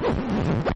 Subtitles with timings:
[0.00, 0.73] 何?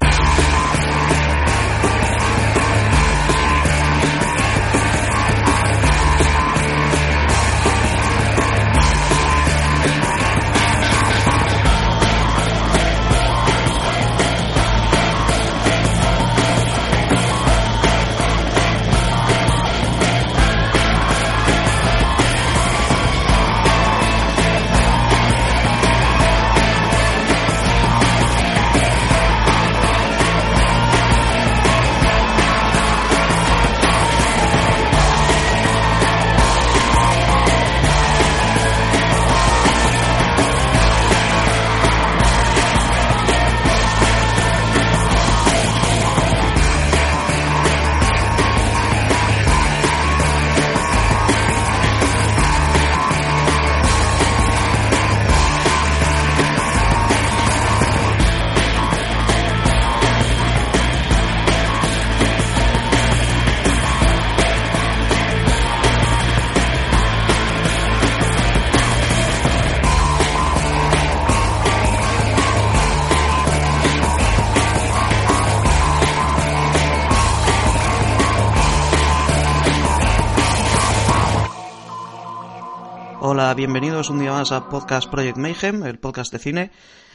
[83.58, 86.70] Bienvenidos un día más a Podcast Project Mayhem, el podcast de cine.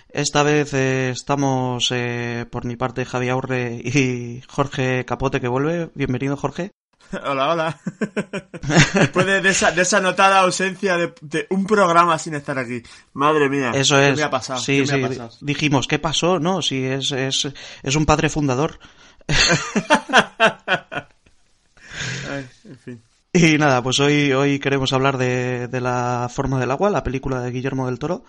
[0.09, 5.89] Esta vez eh, estamos eh, por mi parte Javi Aurre y Jorge Capote que vuelve.
[5.95, 6.71] Bienvenido Jorge.
[7.25, 7.79] Hola, hola.
[8.93, 12.83] Después de, esa, de esa notada ausencia de, un programa sin estar aquí.
[13.13, 13.71] Madre mía.
[13.73, 14.09] Eso es.
[14.09, 14.59] ¿Qué me ha pasado?
[14.59, 14.97] Sí, ¿Qué sí.
[14.97, 15.29] me ha pasado?
[15.39, 16.41] Dijimos, ¿qué pasó?
[16.41, 17.47] No, sí, es, es,
[17.83, 18.79] es un padre fundador.
[22.29, 23.01] Ay, en fin.
[23.53, 27.41] Y nada, pues hoy, hoy queremos hablar de, de La forma del agua, la película
[27.41, 28.23] de Guillermo del Toro.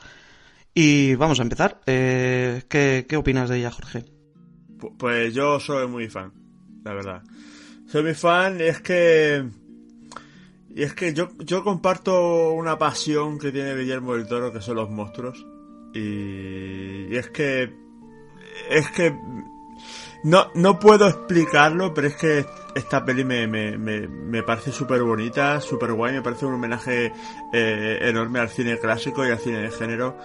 [0.74, 1.80] Y vamos a empezar.
[1.86, 4.04] Eh, ¿qué, ¿Qué opinas de ella, Jorge?
[4.78, 6.32] Pu- Pues yo soy muy fan,
[6.84, 7.22] la verdad.
[7.86, 9.44] Soy muy fan es que...
[10.74, 14.76] Y es que yo, yo comparto una pasión que tiene Guillermo del Toro, que son
[14.76, 15.46] los monstruos.
[15.94, 17.72] Y es que...
[18.70, 19.14] Es que...
[20.24, 25.02] No, no puedo explicarlo, pero es que esta peli me, me, me, me parece súper
[25.02, 27.12] bonita, súper guay, me parece un homenaje
[27.52, 30.16] eh, enorme al cine clásico y al cine de género.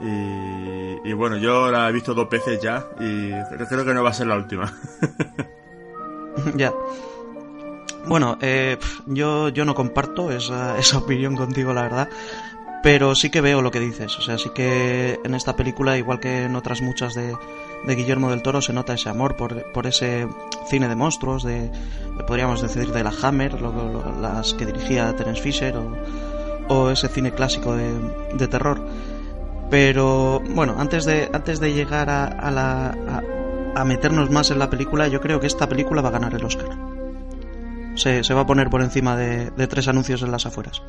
[0.00, 3.30] Y, y bueno, yo la he visto dos veces ya y
[3.68, 4.76] creo, que no va a ser la última.
[6.56, 6.72] ya.
[8.06, 8.76] Bueno, eh,
[9.06, 12.08] yo, yo no comparto esa, esa opinión contigo, la verdad.
[12.82, 14.18] Pero sí que veo lo que dices.
[14.18, 17.34] O sea, sí que en esta película, igual que en otras muchas de,
[17.86, 20.26] de Guillermo del Toro, se nota ese amor por, por ese
[20.68, 21.70] cine de monstruos, de,
[22.26, 25.92] podríamos decir, de la Hammer, lo- lo- las que dirigía Terence Fisher, o,
[26.68, 27.92] o ese cine clásico de,
[28.34, 28.84] de terror.
[29.70, 32.86] Pero bueno, antes de, antes de llegar a, a la,
[33.74, 36.34] a, a meternos más en la película, yo creo que esta película va a ganar
[36.34, 36.68] el Oscar.
[37.96, 40.82] Se, se va a poner por encima de, de tres anuncios en las afueras.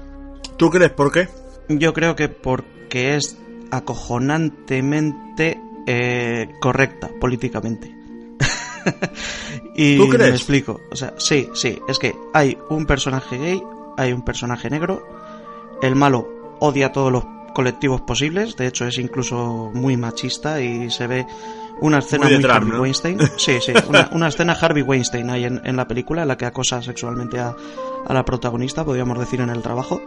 [0.57, 1.29] ¿Tú crees por qué?
[1.69, 3.37] Yo creo que porque es
[3.71, 7.93] acojonantemente eh, correcta políticamente.
[9.75, 10.29] y ¿Tú crees?
[10.29, 10.81] me explico.
[10.91, 11.79] O sea, sí, sí.
[11.87, 13.63] Es que hay un personaje gay,
[13.97, 15.07] hay un personaje negro.
[15.81, 16.27] El malo
[16.59, 18.55] odia a todos los colectivos posibles.
[18.55, 21.25] De hecho, es incluso muy machista y se ve
[21.81, 22.81] una escena Muy muy, de Trump, Harvey ¿no?
[22.81, 23.19] Weinstein.
[23.37, 23.73] Sí, sí.
[23.87, 27.39] Una, una escena Harvey Weinstein hay en, en la película en la que acosa sexualmente
[27.39, 27.55] a,
[28.07, 30.01] a la protagonista, podríamos decir, en el trabajo.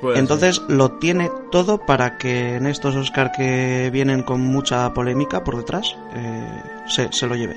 [0.00, 5.44] Pues, Entonces lo tiene todo para que en estos Oscar que vienen con mucha polémica
[5.44, 7.54] por detrás eh, se, se lo lleve.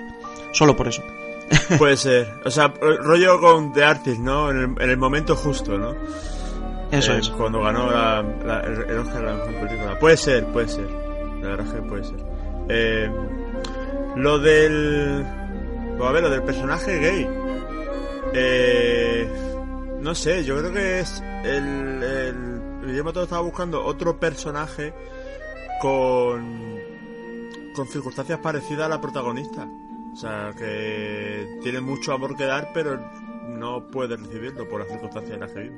[0.54, 1.02] Solo por eso.
[1.78, 2.28] Puede ser.
[2.46, 4.50] O sea, ro- rollo con The Artist, ¿no?
[4.52, 5.94] En el, en el momento justo, ¿no?
[6.92, 7.30] Eso Eh, es.
[7.30, 10.00] Cuando ganó la, la- el, Oscar la mejor película.
[10.00, 10.88] Puede ser, puede ser.
[11.42, 12.18] La verdad es que puede ser.
[12.70, 13.12] Eh,
[14.16, 15.26] lo del.
[15.98, 17.28] pues a ver, lo del personaje gay.
[18.34, 19.28] Eh,
[20.06, 22.04] no sé, yo creo que es el.
[22.04, 24.94] el Guillermo Toro estaba buscando otro personaje
[25.82, 26.80] con.
[27.76, 29.68] con circunstancias parecidas a la protagonista.
[30.14, 33.00] O sea, que tiene mucho amor que dar, pero
[33.50, 35.76] no puede recibirlo por las circunstancias en las que vive.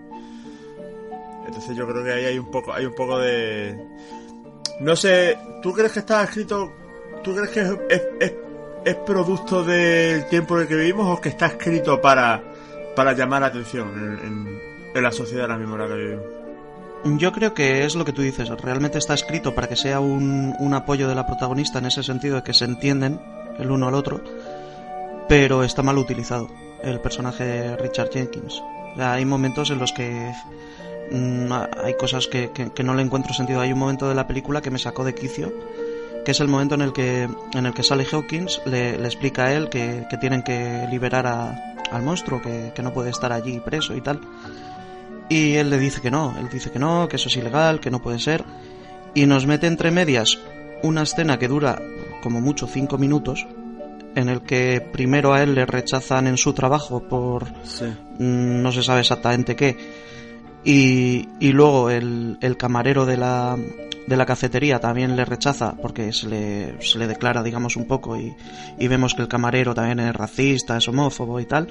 [1.47, 3.75] Entonces yo creo que ahí hay un poco, hay un poco de...
[4.81, 6.71] No sé, ¿tú crees que está escrito,
[7.23, 8.33] tú crees que es-
[8.85, 12.46] es producto del tiempo en el que vivimos o que está escrito para,
[12.97, 13.89] para llamar la atención
[14.95, 16.25] en, la sociedad ahora mismo en la que vivimos?
[17.19, 18.49] Yo creo que es lo que tú dices.
[18.49, 22.41] Realmente está escrito para que sea un, apoyo de la protagonista en ese sentido de
[22.41, 23.21] que se entienden
[23.59, 24.19] el uno al otro,
[25.29, 26.49] pero está mal utilizado
[26.81, 28.63] el personaje de Richard Jenkins.
[28.97, 30.33] Hay momentos en los que
[31.11, 31.51] mm,
[31.83, 32.49] hay cosas que,
[32.83, 33.61] no le encuentro sentido.
[33.61, 35.53] Hay un momento de la película que me sacó de quicio,
[36.25, 40.17] que es el momento en el que, en Sally Hawkins le, explica a él que
[40.19, 44.19] tienen que liberar a, al monstruo, que, que no puede estar allí preso y tal.
[45.29, 47.91] Y él le dice que no, él dice que no, que eso es ilegal, que
[47.91, 48.43] no puede ser.
[49.13, 50.37] Y nos mete entre medias
[50.83, 51.81] una escena que dura
[52.21, 53.45] como mucho cinco minutos,
[54.15, 57.85] en el que primero a él le rechazan en su trabajo por Sí.
[57.85, 59.77] mm, no se sabe exactamente qué.
[60.63, 63.57] Y, luego el, camarero de la,
[64.07, 68.17] de la cafetería también le rechaza porque se le, se le declara, digamos, un poco
[68.17, 68.35] y,
[68.77, 71.69] y vemos que el camarero también es racista, es homófobo y tal.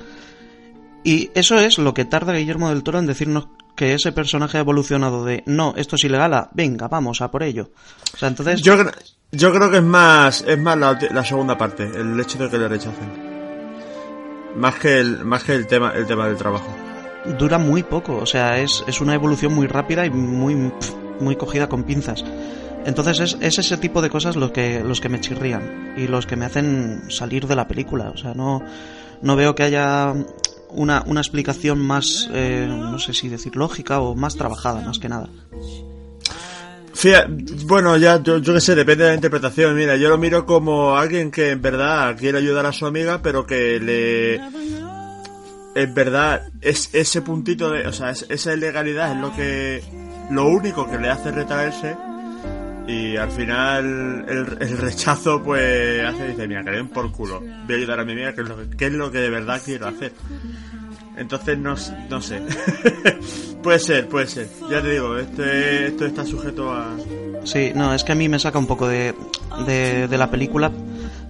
[1.05, 4.61] Y eso es lo que tarda Guillermo del Toro en decirnos que ese personaje ha
[4.61, 7.71] evolucionado de no, esto es ilegal a venga, vamos a por ello.
[8.13, 8.61] O sea, entonces...
[8.63, 8.75] Yo,
[9.31, 12.67] yo creo que es más, es más la, segunda parte, el hecho de que le
[12.67, 13.37] rechacen.
[14.57, 16.86] Más que más que el tema, el tema del trabajo.
[17.39, 20.73] Dura muy poco, o sea, es, es una evolución muy rápida y muy,
[21.21, 22.25] muy cogida con pinzas.
[22.85, 26.25] Entonces es, es ese tipo de cosas los que, los que me chirrían y los
[26.27, 28.11] que me hacen salir de la película.
[28.11, 28.63] O sea, no,
[29.23, 30.15] no veo que haya
[30.71, 35.09] una, una explicación más, eh, no sé si decir lógica o más trabajada, más que
[35.09, 35.29] nada.
[36.95, 37.29] Fíjate,
[37.65, 39.77] bueno, ya, yo, yo qué sé, depende de la interpretación.
[39.77, 43.47] Mira, yo lo miro como alguien que en verdad quiere ayudar a su amiga, pero
[43.47, 44.41] que le.
[45.77, 47.87] En verdad, es ese puntito de.
[47.87, 49.83] O sea, es- esa ilegalidad es lo que.
[50.31, 51.95] Lo único que le hace retraerse.
[52.89, 57.41] Y al final, el, rechazo, pues, hace, dice, mira, que le den por culo.
[57.41, 59.61] Voy a ayudar a mi amiga, que es lo que, es lo que de verdad
[59.65, 60.13] quiero hacer.
[61.17, 61.75] Entonces no,
[62.11, 62.41] no sé.
[63.63, 64.49] puede ser, puede ser.
[64.71, 66.95] Ya te digo, esto, es- esto está sujeto a...
[67.47, 69.15] Sí, no, es que a mí me saca un poco de,
[69.67, 70.71] de, de la película.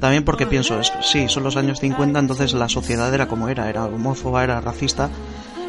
[0.00, 3.68] También porque pienso, es, sí, son los años 50, entonces la sociedad era como era,
[3.68, 5.08] era homófoba, era racista.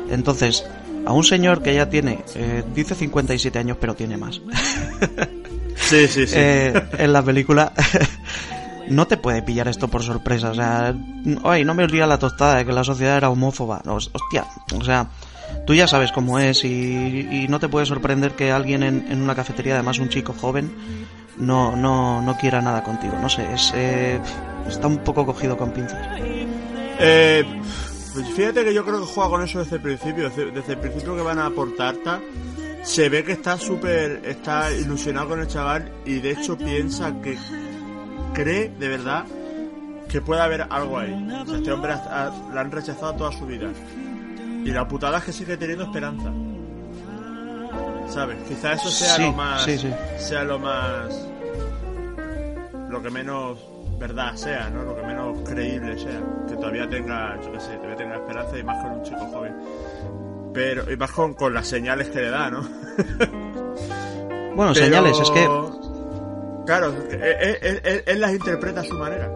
[0.09, 0.65] Entonces,
[1.05, 4.41] a un señor que ya tiene, eh, dice 57 años, pero tiene más,
[5.75, 6.33] Sí, sí, sí.
[6.35, 7.71] eh, en la película,
[8.89, 10.51] no te puede pillar esto por sorpresa.
[10.51, 10.93] O sea,
[11.43, 13.81] ay, no me olvida la tostada de que la sociedad era homófoba.
[13.85, 14.45] No, hostia,
[14.77, 15.07] o sea,
[15.65, 19.75] tú ya sabes cómo es y, no te puede sorprender que alguien en, una cafetería,
[19.75, 20.71] además un chico joven,
[21.37, 23.13] no, no, no quiera nada contigo.
[23.21, 24.19] No sé, es, eh,
[24.67, 26.19] está un poco cogido con pinzas.
[26.99, 27.45] Eh,
[28.13, 30.29] pues fíjate que yo creo que juega con eso desde el principio.
[30.29, 32.19] Desde, el principio que van a por Tarta,
[32.83, 34.21] se ve que está súper...
[34.25, 37.37] Está ilusionado con el chaval y de hecho piensa que...
[38.33, 39.25] Cree, de verdad,
[40.09, 41.13] que puede haber algo ahí.
[41.53, 43.69] Este hombre la han rechazado toda su vida.
[44.65, 46.31] Y la putada es que sigue teniendo esperanza.
[48.09, 48.37] ¿Sabes?
[48.47, 49.63] Quizá eso sea Sí, lo más...
[49.63, 49.93] sí, sí.
[50.17, 51.27] Sea lo más...
[52.89, 53.59] Lo que menos
[53.99, 54.83] verdad sea, ¿no?
[54.83, 56.21] Lo que menos creíble sea.
[56.47, 59.55] Que todavía tenga, yo qué sé, todavía tenga esperanza y más con un chico joven.
[60.53, 62.61] Pero, y más con, con las señales que le da, ¿no?
[64.55, 65.47] Bueno, Pero- señales, es que
[66.65, 67.21] Claro, él,
[67.61, 69.29] él- él- él las interpreta a su manera.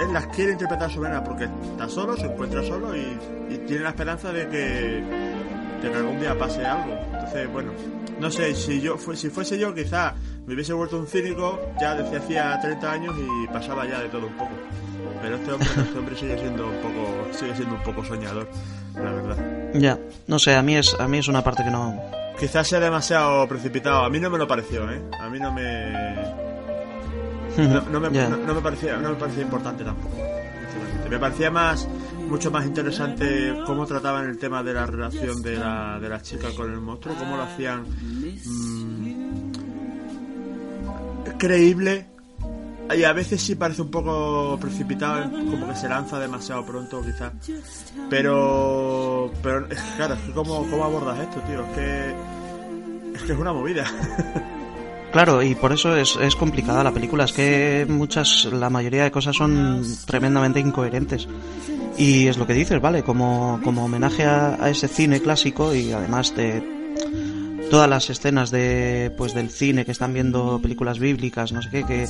[0.00, 3.18] Él las quiere interpretar a su manera porque está solo, se encuentra solo y,
[3.50, 5.02] y tiene la esperanza de que,
[5.82, 6.98] de que algún día pase algo.
[7.12, 7.72] Entonces, bueno,
[8.18, 10.14] no sé, si yo si fuese yo quizá
[10.46, 14.26] me hubiese vuelto un cínico ya desde hacía 30 años y pasaba ya de todo
[14.26, 14.52] un poco.
[15.22, 18.48] Pero este hombre, este hombre sigue siendo un poco, sigue siendo un poco soñador,
[18.94, 19.36] la verdad.
[19.74, 22.00] ya, no sé, a mí es, a mí es una parte que no,
[22.40, 24.02] Quizás sea demasiado precipitado.
[24.02, 25.02] A mí no me lo pareció, ¿eh?
[25.20, 25.92] A mí no me,
[27.58, 28.28] no, no me, Ya.
[28.28, 30.16] no, no me parecía no me parecía importante tampoco
[31.08, 31.88] me parecía más
[32.28, 36.48] mucho más interesante cómo trataban el tema de la relación de la, de la chica
[36.56, 39.00] con el monstruo cómo lo hacían mm,
[41.38, 42.06] creíble.
[42.96, 47.32] Y a veces sí parece un poco precipitado como que se lanza demasiado pronto quizás.
[48.08, 51.64] Pero pero claro es que cómo, cómo abordas esto tío.
[51.66, 52.14] Es que
[53.14, 53.84] es que es una movida
[55.12, 57.24] Claro, y por eso es, es complicada la película.
[57.24, 61.26] Es que muchas, la mayoría de cosas son tremendamente incoherentes.
[61.98, 63.02] Y es lo que dices, ¿vale?
[63.02, 66.62] Como, como homenaje a, ese cine clásico y además de
[67.70, 71.84] todas las escenas de pues del cine que están viendo películas bíblicas, no sé qué,
[71.84, 72.08] que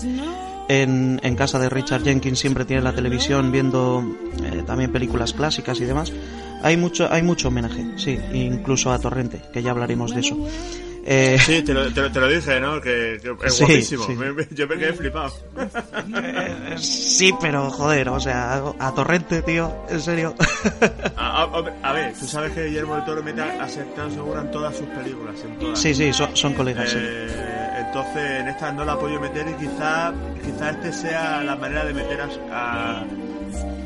[0.68, 4.02] en, en casa de Richard Jenkins siempre tiene la televisión viendo
[4.44, 6.12] eh, también películas clásicas y demás.
[6.62, 10.36] Hay mucho, hay mucho homenaje, sí, incluso a Torrente, que ya hablaremos de eso.
[11.04, 12.80] Eh, Sí, te lo, te lo, te lo dije, ¿no?
[12.80, 14.04] Que, que es Sí, guapísimo.
[14.06, 14.12] sí.
[14.12, 15.32] Me- me- yo me quedé flipado.
[16.22, 20.34] Eh, Sí, pero joder, o sea, a Torrente, tío, en serio.
[21.16, 24.42] A, a- hombre, a ver, tú sabes que Guillermo del Toro mete a Sertán Segura
[24.42, 25.78] en todas sus películas, en todas.
[25.78, 26.98] Sí, sí, son, son colegas, sí.
[27.00, 30.12] Eh, entonces, en esta no la ha podido meter y quizá,
[30.44, 33.04] quizá este sea la manera de meter a, a,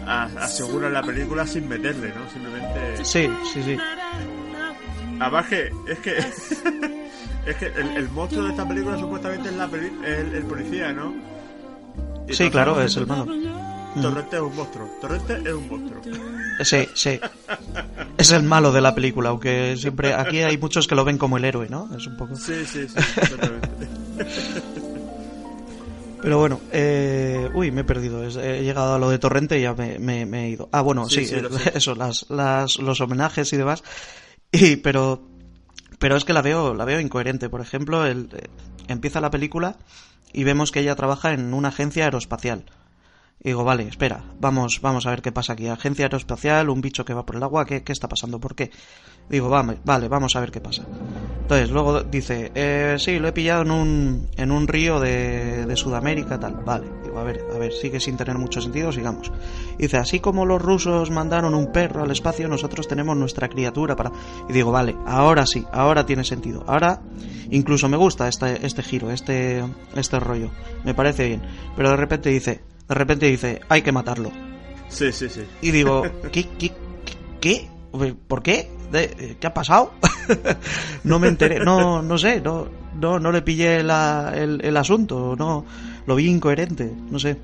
[0.07, 2.29] a- a Segura en la película sin meterle, ¿no?
[2.31, 3.05] Simplemente...
[3.05, 3.77] Sí, sí, sí.
[5.49, 6.15] Que, es que...
[7.47, 10.93] es que el, el monstruo de esta película supuestamente es la peli- el, el policía,
[10.93, 11.13] ¿no?
[12.29, 13.27] Y Sí, claro, es el malo.
[14.01, 14.89] Torrente es un monstruo.
[15.01, 16.03] Torrente es un monstruo.
[16.63, 17.21] Sí, sí.
[18.17, 21.37] Es el malo de la película, aunque siempre aquí hay muchos que lo ven como
[21.37, 21.89] el héroe, ¿no?
[21.97, 22.35] Es un poco.
[22.37, 22.95] Sí, sí, sí,
[23.31, 23.89] totalmente.
[26.23, 28.25] Pero bueno, eh, uy, me he perdido.
[28.25, 30.71] He llegado a lo de Torrente y ya me, me- me he ido.
[30.73, 33.85] Ah, bueno, Sí, sí, sí, lo eh, eso, las, las, los homenajes y demás.
[34.51, 35.21] Y, pero,
[35.99, 37.49] pero es que la veo, la veo incoherente.
[37.49, 38.49] Por ejemplo, el, eh,
[38.89, 39.77] empieza la película
[40.33, 42.65] y vemos que ella trabaja en una agencia aeroespacial.
[43.41, 45.69] Digo, vale, espera, vamos, vamos a ver qué pasa aquí.
[45.69, 48.41] Agencia aeroespacial, un bicho que va por el agua, ¿qué, qué está pasando?
[48.41, 48.71] ¿Por qué?
[49.29, 50.85] Digo, vale, vale, vamos a ver qué pasa.
[51.43, 55.77] Entonces, luego dice, eh, sí, lo he pillado en un, en un río de, de
[55.77, 56.55] Sudamérica, tal.
[56.65, 59.31] Vale, digo, a ver, a ver, sigue sin tener mucho sentido, sigamos.
[59.79, 64.11] Dice, así como los rusos mandaron un perro al espacio, nosotros tenemos nuestra criatura para...
[64.49, 66.65] Y digo, vale, ahora sí, ahora tiene sentido.
[66.67, 67.01] Ahora
[67.51, 69.63] incluso me gusta este, este giro, este,
[69.95, 70.51] este rollo.
[70.85, 71.43] Me parece bien.
[71.77, 74.31] Pero de repente dice, de repente dice, hay que matarlo.
[74.89, 75.43] Sí, sí, sí.
[75.63, 76.03] Y digo,
[76.33, 76.49] ¿qué?
[76.59, 76.73] ¿Qué?
[77.41, 77.69] ¿Qué?
[78.27, 78.71] ¿Por qué?
[78.91, 79.93] ¿De- ¿Qué ha pasado?
[81.05, 82.67] no me enteré, no, no sé, no,
[83.01, 85.65] no, no le pillé la- el, el asunto, no,
[86.07, 87.37] lo vi incoherente, no sé.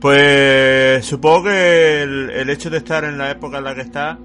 [0.00, 4.18] Pues supongo que el, el hecho de estar en la época en la que está,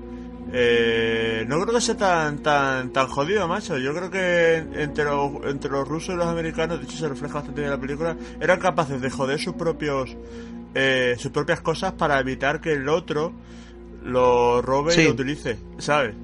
[0.54, 3.78] eh, no creo que sea tan tan tan jodido, macho.
[3.78, 7.36] Yo creo que entre los, entre los rusos y los americanos, de hecho se refleja
[7.36, 10.16] bastante bien en la película, eran capaces de joder sus propios
[10.74, 13.34] eh, sus propias cosas para evitar que el otro
[14.04, 15.02] lo robe Sí.
[15.02, 16.16] y lo utilice, ¿sabes?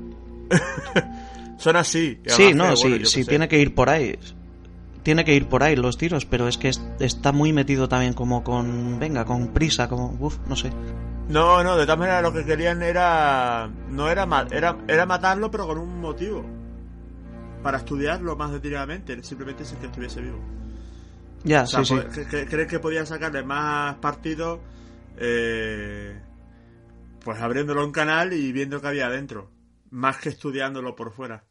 [1.58, 2.20] Son así.
[2.26, 3.26] Sí, no, sí, sé.
[3.26, 4.18] tiene que ir por ahí.
[5.04, 8.14] Tiene que ir por ahí los tiros, pero es que es- está muy metido también
[8.14, 10.72] como con, venga, con prisa, como, uff, no sé.
[11.28, 13.70] No, no, de todas maneras lo que querían era.
[13.90, 16.46] No era, era era matarlo, pero con un motivo.
[17.64, 20.40] Para estudiarlo más detenidamente, simplemente sin que estuviese vivo.
[21.44, 22.02] Ya, O sea, sí, sí.
[22.02, 24.60] po- que- que- podían sacarle más partido.
[25.18, 26.20] Eh,
[27.24, 29.52] pues abriéndolo un canal y viendo qué había adentro.
[29.90, 31.46] Más que estudiándolo por fuera.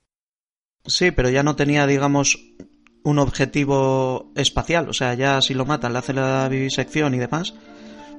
[0.84, 2.38] Sí, pero ya no tenía, digamos,
[3.02, 4.88] un objetivo espacial.
[4.88, 7.54] O sea, ya si lo matan, le hace la vivisección y demás,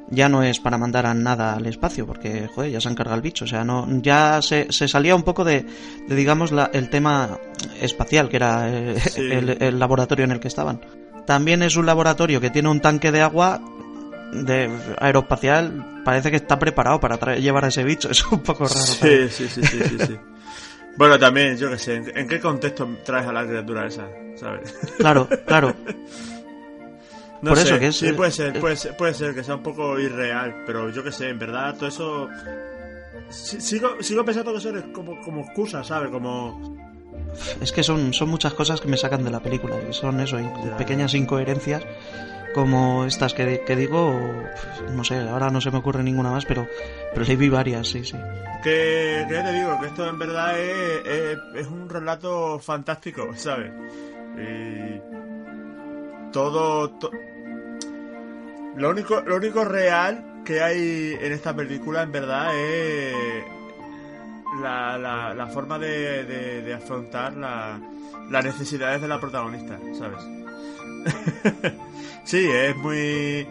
[0.10, 3.22] ya no es para mandar a nada al espacio, porque, joder, ya se encarga el
[3.22, 3.46] bicho.
[3.46, 5.66] O sea, no, ya se, se salía un poco de,
[6.08, 7.38] de, digamos, la- el tema
[7.80, 9.22] espacial, que era eh, Sí.
[9.32, 10.82] el, el laboratorio en el que estaban.
[11.26, 13.62] También es un laboratorio que tiene un tanque de agua
[14.34, 14.70] de
[15.00, 16.02] aeroespacial.
[16.04, 18.10] Parece que está preparado para llevar a ese bicho.
[18.12, 18.76] Es un poco raro.
[18.80, 20.18] sí, sí, sí, sí, sí.
[20.98, 24.08] Bueno, también, yo qué sé, ¿en, qué contexto traes a la criatura esa?
[24.36, 24.74] ¿Sabes?
[24.98, 25.74] Claro, claro.
[27.42, 29.44] No Por sé, eso que es- sí, puede ser, es- puede ser, puede ser que
[29.44, 32.30] sea un poco irreal, pero yo qué sé, en verdad todo eso...
[33.32, 36.12] si- Sigo, sigo pensando que eso es como, como excusa, ¿sabes?
[36.12, 36.78] Como...
[37.60, 40.38] Es que son, son muchas cosas que me sacan de la película y son eso,
[40.40, 40.78] Ya.
[40.78, 41.82] pequeñas incoherencias
[42.54, 44.14] como estas que, que digo,
[44.56, 46.68] pf, no sé, ahora no se me ocurre ninguna más, pero,
[47.14, 48.18] pero sí vi varias, sí, sí.
[48.64, 53.72] Que, ya te digo, que esto en verdad es, es, un relato fantástico, ¿sabes?
[54.38, 55.02] Y...
[56.32, 56.90] Todo...
[56.92, 57.12] to-
[58.76, 63.44] Lo único, lo único real que hay en esta película en verdad es
[64.62, 67.80] la, la, la forma de, de, de afrontar la,
[68.30, 70.20] las necesidades de la protagonista, ¿sabes?
[72.24, 73.48] sí, es muy...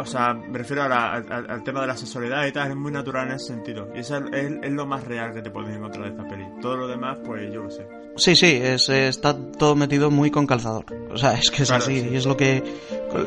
[0.00, 2.76] o sea, me refiero a la- al, al tema de la sexualidad y tal, es
[2.76, 3.88] muy natural en ese sentido.
[3.94, 6.44] Y eso es, es lo más real que te puedes encontrar de esta peli.
[6.60, 7.86] Todo lo demás, pues yo qué sé.
[8.16, 10.84] Sí, sí, es, está todo metido muy con calzador.
[11.10, 12.08] O sea, es que es Claro, así, sí.
[12.12, 12.62] y es lo que,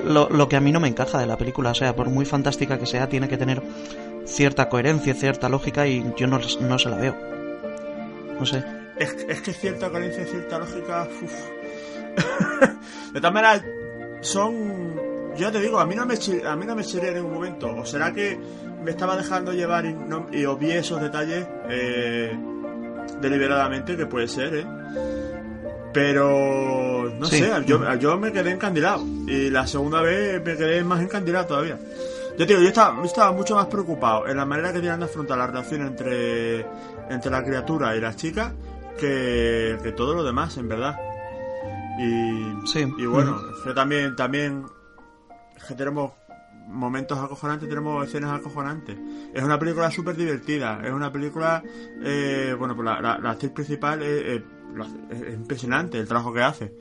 [0.05, 1.71] lo, lo que a mí no me encaja de la película.
[1.71, 3.61] O sea, por muy fantástica que sea, tiene que tener
[4.25, 7.15] cierta coherencia, cierta lógica y yo no, no se la veo.
[8.39, 8.63] No sé.
[8.97, 11.07] Es, es que cierta coherencia, cierta lógica.
[11.23, 11.33] uf.
[13.13, 13.63] de todas maneras,
[14.23, 14.95] son.
[15.35, 16.13] Yo ya te digo, a mí no me
[16.45, 17.67] a mí no me chirría en ningún momento.
[17.75, 18.39] ¿O será que
[18.83, 22.37] me estaba dejando llevar y, no, y obvié esos detalles eh,
[23.21, 23.97] deliberadamente?
[23.97, 24.65] Que puede ser, ¿eh?
[25.93, 27.11] Pero.
[27.19, 27.37] No Sí.
[27.39, 29.03] sé, yo, yo me quedé encandilado.
[29.27, 31.77] Y la segunda vez me quedé más encandilado todavía.
[32.37, 34.99] Yo te digo, yo estaba, yo estaba mucho más preocupado en la manera que tienen
[34.99, 36.65] de afrontar la relación entre,
[37.09, 38.51] entre la criatura y las chicas
[38.99, 40.95] que, que todo lo demás, en verdad.
[41.99, 42.91] Y, Sí.
[42.97, 44.65] y bueno, que también, también
[45.55, 46.11] es que tenemos
[46.67, 48.97] momentos acojonantes, tenemos escenas acojonantes.
[49.33, 51.61] Es una película súper divertida, es una película,
[52.01, 56.41] eh, bueno, pues la, la- la actriz principal es, es- es impresionante el trabajo que
[56.41, 56.73] hace.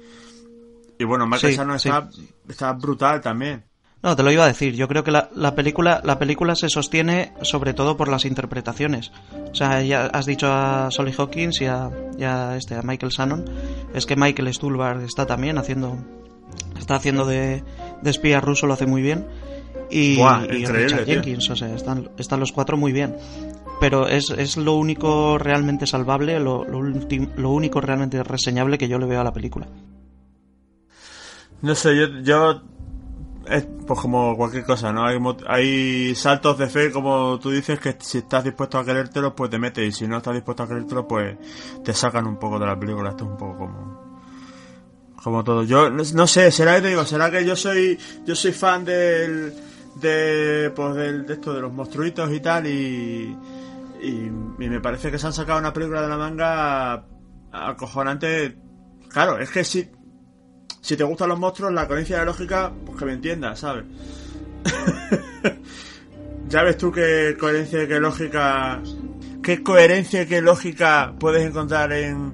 [0.99, 1.89] Y bueno, Michael Sí, sí.
[1.89, 2.09] está,
[2.49, 3.65] está brutal también.
[4.03, 4.75] No, te lo iba a decir.
[4.75, 9.13] Yo creo que la, la película la película se sostiene sobre todo por las interpretaciones.
[9.51, 13.13] O sea, ya has dicho a Solly Hawkins y a, y a este a Michael
[13.13, 13.45] Shannon.
[13.95, 15.99] Es que Michael Stuhlbarg está también haciendo
[16.77, 17.63] está haciendo de,
[18.03, 19.27] de espía ruso lo hace muy bien.
[19.89, 21.15] Y, Buah, y Richard tío.
[21.15, 23.15] Jenkins, o sea, están, están los cuatro muy bien.
[23.79, 28.99] Pero es, es lo único realmente salvable, lo, lo, lo único realmente reseñable que yo
[28.99, 29.69] le veo a la película.
[31.61, 32.63] No sé, yo, yo
[33.53, 35.05] es pues como cualquier cosa, ¿no?
[35.05, 39.51] Hay, hay saltos de fe, como tú dices, que si estás dispuesto a querértelo, pues
[39.51, 41.37] te metes, y si no estás dispuesto a querértelo, pues
[41.85, 43.11] te sacan un poco de la película.
[43.11, 44.03] Esto es un poco como
[45.23, 45.63] como todo.
[45.63, 49.55] Yo no, sé, será que digo, será que yo soy yo soy fan del
[49.97, 53.37] de pues del, de esto de los monstruitos y tal y
[54.59, 57.07] me parece que se han sacado una película de la manga
[57.53, 58.59] acojonante.
[59.09, 59.91] Claro, es que si
[60.83, 63.85] si te gustan los monstruos, la coherencia de la lógica, pues que me entiendas, ¿sabes?
[66.49, 68.81] ya ves tú qué coherencia y qué lógica.
[69.43, 72.33] ¿Qué coherencia y qué lógica puedes encontrar en.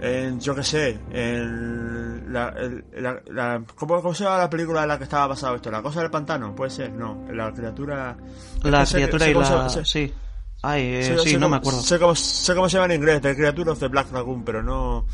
[0.00, 2.32] en yo qué sé, en.
[2.32, 5.56] La, el- la- la- ¿cómo, cómo se llama la película en la que estaba basado
[5.56, 5.70] esto?
[5.70, 6.54] ¿La cosa del pantano?
[6.54, 7.24] Puede ser, no.
[7.32, 8.16] La criatura.
[8.64, 9.68] La Sé- criatura sé y se- la...
[9.68, 10.14] sé- Sí.
[10.62, 11.80] Ay, eh, sé- sí, no cómo- me acuerdo.
[11.82, 14.62] Sé cómo, sé cómo se llama en inglés, The Creature of the Black Lagoon, pero
[14.62, 15.06] no.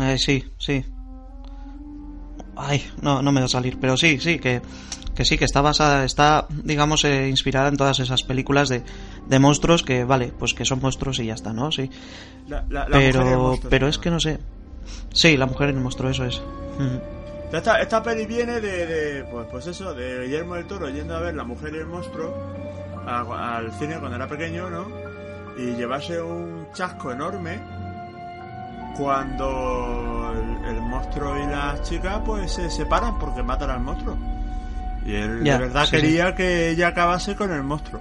[0.00, 0.84] Eh, sí, sí.
[2.56, 4.62] Ay, no, no me va a salir, pero sí, sí, que,
[5.14, 8.82] que sí, que está basada, está, digamos, eh, inspirada en todas esas películas de,
[9.26, 11.72] de monstruos que, vale, pues que son monstruos y ya está, ¿no?
[11.72, 11.90] Sí.
[12.48, 13.90] La, la- la Pero, monstruo, pero ¿no?
[13.90, 14.38] es que no sé.
[15.12, 16.40] Sí, la mujer en el monstruo, eso es.
[17.52, 21.20] Esta, esta peli viene de, de, pues, pues eso, de Guillermo del Toro yendo a
[21.20, 22.34] ver La Mujer y el Monstruo
[23.06, 24.86] a- al cine cuando era pequeño, ¿no?
[25.56, 27.60] Y llevarse un chasco enorme
[28.96, 30.23] cuando
[30.94, 34.16] monstruo y la chica pues se separan porque matan al monstruo.
[35.04, 38.00] Y él de verdad sí, quería que ella acabase con el monstruo.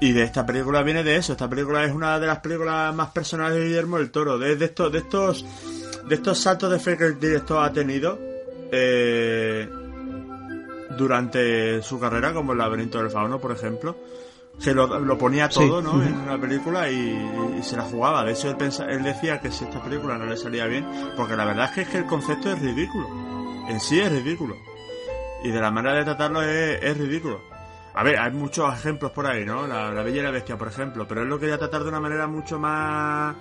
[0.00, 1.32] Y de esta película viene de eso.
[1.32, 4.38] Esta película es una de las películas más personales de Guillermo del Toro.
[4.38, 5.44] De, de estos, de estos,
[6.08, 8.18] de estos saltos de fe que el director ha tenido
[8.72, 9.68] eh,
[10.98, 13.96] durante su carrera, como el laberinto del fauno, por ejemplo.
[14.62, 15.60] Que lo, lo ponía Sí.
[15.60, 16.02] todo, ¿no?
[16.02, 18.24] En una película y, y se la jugaba.
[18.24, 20.86] De hecho, él, pensa- él decía que si esta película no le salía bien,
[21.16, 23.06] porque la verdad es que, es que el concepto es ridículo.
[23.68, 24.56] En sí es ridículo.
[25.42, 27.40] Y de la manera de tratarlo es, es ridículo.
[27.94, 29.66] A ver, hay muchos ejemplos por ahí, ¿no?
[29.66, 31.06] La, la Bella y la Bestia, por ejemplo.
[31.06, 33.34] Pero él lo quería tratar de una manera mucho más.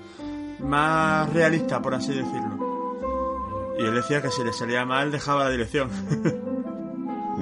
[0.60, 3.76] más realista, por así decirlo.
[3.80, 5.90] Y él decía que si le salía mal, dejaba la dirección.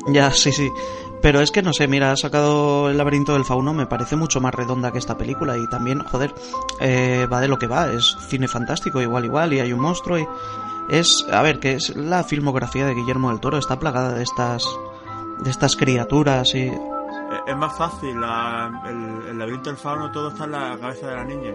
[0.08, 0.72] Ya, sí, sí.
[1.22, 4.42] Pero es que no sé, mira, ha sacado el laberinto del fauno, me parece mucho
[4.42, 6.34] más redonda que esta película y también, joder,
[6.80, 10.18] eh, va de lo que va, es cine fantástico, igual, igual, y hay un monstruo
[10.18, 10.28] y
[10.90, 14.66] es, a ver, que es la filmografía de Guillermo del Toro, está plagada de estas,
[15.44, 16.68] de estas criaturas y...
[16.70, 16.80] Es-
[17.48, 21.16] es más fácil, la- el, el laberinto del fauno todo está en la cabeza de
[21.16, 21.54] la niña.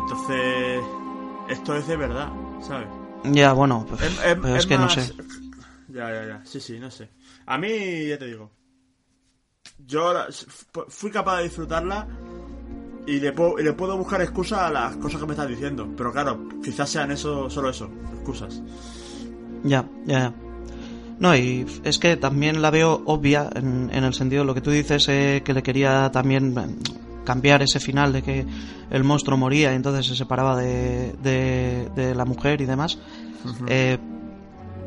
[0.00, 0.84] Entonces,
[1.48, 2.28] esto es de verdad,
[2.60, 2.88] ¿sabes?
[3.24, 5.14] Ya, bueno, pues, Es, es- pero es es que no sé.
[5.88, 6.40] Ya, ya, ya.
[6.44, 7.08] Sí, sí, no sé.
[7.46, 8.50] A mí, ya te digo.
[9.86, 10.12] Yo
[10.88, 12.06] fui capaz de disfrutarla
[13.06, 15.88] y le, puedo, y le puedo buscar excusas a las cosas que me estás diciendo.
[15.96, 18.62] Pero claro, quizás sean eso, solo eso, excusas.
[19.62, 20.34] Ya, ya, ya.
[21.18, 24.60] No, y es que también la veo obvia en, en el sentido de lo que
[24.60, 26.76] tú dices, eh, que le quería también eh,
[27.24, 28.46] cambiar ese final de que
[28.90, 32.98] el monstruo moría y entonces se separaba de, de, de la mujer y demás.
[33.68, 33.98] Eh,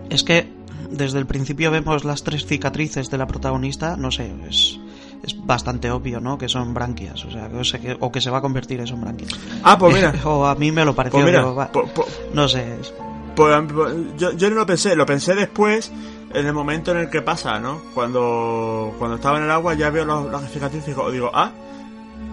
[0.09, 0.56] es que
[0.91, 4.79] desde el principio vemos las tres cicatrices de la protagonista, no sé, es,
[5.23, 6.37] es bastante obvio, ¿no?
[6.37, 8.79] Que son branquias, o sea, que, o, sea, que, o que se va a convertir
[8.79, 9.31] eso en branquias.
[9.63, 10.13] Ah, pues mira.
[10.25, 12.93] o a mí me lo pareció, Pues mira, digo, va, po- po- no sé, es-
[13.35, 15.91] Pues, pues, yo, yo no lo pensé, lo pensé después,
[16.33, 17.81] en el momento en el que pasa, ¿no?
[17.93, 21.51] Cuando, cuando estaba en el agua ya veo los- las cicatrices y digo, digo, ah,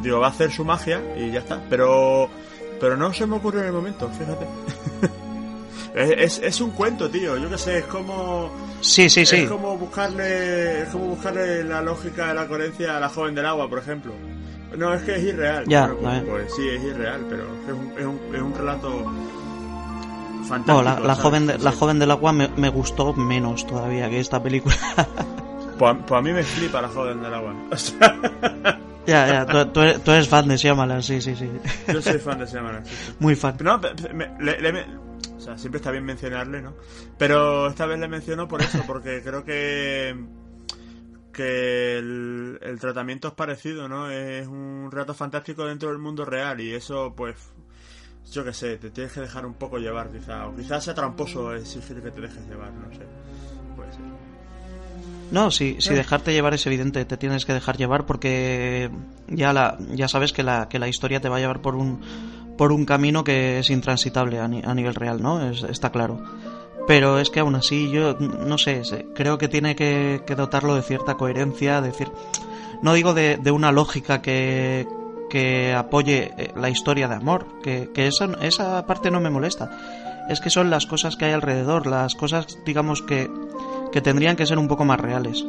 [0.02, 1.62] digo, va a hacer su magia y ya está.
[1.70, 2.28] Pero,
[2.80, 4.46] pero no se me ocurrió en el momento, fíjate.
[5.94, 8.50] es, es, es un cuento, tío, yo qué sé, es como...
[8.80, 9.36] Sí, sí, sí.
[9.36, 13.68] Es como buscarle, es como buscarle la lógica, la coherencia a la joven del agua,
[13.68, 14.12] por ejemplo.
[14.76, 15.64] No, es que es irreal.
[15.68, 15.96] Ya, ver.
[15.96, 19.04] pues, pues sí, es irreal, pero es un, es un, es un relato
[20.48, 20.72] fantástico.
[20.72, 24.20] No, la, la joven, de- la joven del agua me, me gustó menos todavía que
[24.20, 24.76] esta película.
[25.76, 27.52] Pues, a- pues a mí me flipa la joven del agua.
[27.72, 28.16] O sea,
[29.06, 31.50] ya, ya, tú, tú eres, tú eres fan de Shyamalan, sí, sí, sí.
[31.92, 32.86] yo soy fan de Shyamalan.
[32.86, 33.12] sí, sí.
[33.18, 33.56] Muy fan.
[33.60, 33.80] No,
[34.12, 34.86] me- le-
[35.44, 36.74] sea, siempre está bien mencionarle, ¿no?
[37.18, 40.16] Pero esta vez le menciono por eso, porque creo que
[41.34, 44.08] que el, el tratamiento es parecido, ¿no?
[44.08, 47.36] Es un relato fantástico dentro del mundo real y eso, pues,
[48.32, 50.46] yo qué sé, te tienes que dejar un poco llevar, quizá.
[50.46, 53.06] O quizás sea tramposo exigir que te dejes llevar, no sé.
[53.76, 54.00] Puede ser.
[55.30, 58.90] No, si, si dejarte llevar es evidente, te tienes que dejar llevar porque
[59.26, 62.00] ya la, ya sabes que la, que la historia te va a llevar por un,
[62.56, 65.42] por un camino que es intransitable a, ni- a nivel real, ¿no?
[65.48, 66.20] Es- está claro.
[66.86, 68.82] pero es que aún así yo no sé,
[69.14, 72.08] creo que tiene que, dotarlo de cierta coherencia, decir,
[72.82, 74.86] no digo de, una lógica que,
[75.76, 79.70] apoye eh, la historia de amor, que, que esa, esa parte no me molesta,
[80.28, 83.30] es que son las cosas que hay alrededor, las cosas, digamos, que,
[83.90, 85.44] que tendrían que ser un poco más reales.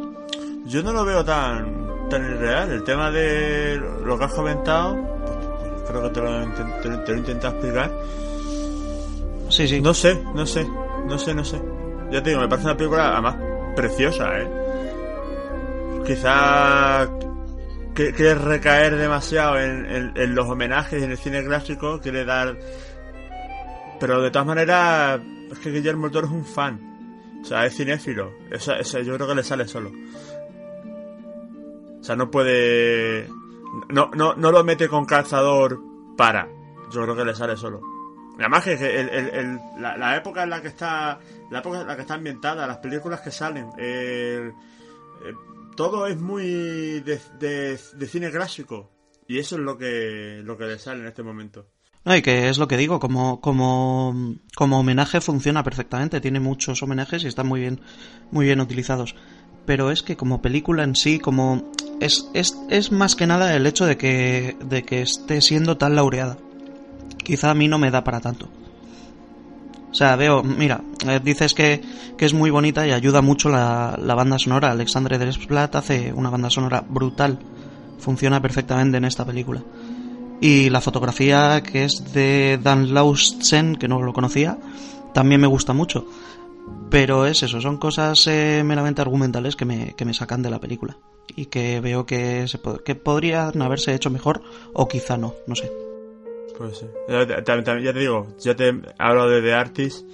[0.65, 4.95] Yo no lo veo tan, tan irreal, el tema de lo que has comentado,
[5.87, 7.91] creo que te lo, te, te lo he intentado explicar.
[9.49, 9.81] Sí, sí.
[9.81, 10.67] No sé, no sé.
[11.07, 11.61] No sé, no sé.
[12.11, 13.35] Ya te digo, me parece una película además
[13.75, 14.47] preciosa, ¿eh?
[16.05, 17.09] Quizá
[17.93, 22.57] quiere recaer demasiado en, los homenajes en el cine clásico, quiere dar...
[23.99, 25.21] Pero de todas maneras,
[25.51, 27.39] es que Guillermo Toro es un fan.
[27.41, 28.33] O sea, es cinéfilo.
[28.51, 29.91] Eso, yo creo que le sale solo.
[31.99, 33.27] O sea, no puede...
[33.89, 35.79] No, no, no lo mete con calzador
[36.15, 36.47] para.
[36.91, 37.81] Yo creo que le sale solo.
[38.37, 42.15] Además que el, la, época en la que está la época en la que está
[42.15, 44.51] ambientada, las películas que salen, eh,
[45.75, 48.91] todo es muy de, cine clásico
[49.27, 51.67] y eso es lo que lo que le sale en este momento.
[52.03, 56.83] No, y que es lo que digo, como, como, como homenaje funciona perfectamente, tiene muchos
[56.83, 57.81] homenajes y están muy bien,
[58.29, 59.15] muy bien utilizados.
[59.65, 63.65] Pero es que como película en sí, como es, es, es más que nada el
[63.65, 66.37] hecho de que, de que esté siendo tan laureada
[67.25, 68.47] quizá a mí no me da para tanto.
[69.91, 71.81] O sea, veo, mira, eh, dices que,
[72.17, 74.71] es muy bonita y ayuda mucho la, banda sonora.
[74.71, 77.39] Alexandre Desplat hace una banda sonora brutal.
[77.99, 79.61] Funciona perfectamente en esta película.
[80.41, 84.57] Y la fotografía, que es de Dan Laustsen, que no lo conocía,
[85.13, 86.05] también me gusta mucho.
[86.89, 90.59] Pero es eso, son cosas eh, meramente argumentales que me, que me sacan de la
[90.59, 90.97] película.
[91.35, 94.41] Y que veo que, se, que podrían haberse hecho mejor,
[94.73, 95.71] o quizá no, no sé.
[96.57, 96.85] Pues sí.
[97.09, 100.05] Ya, te digo, ya te hablo de The Artist.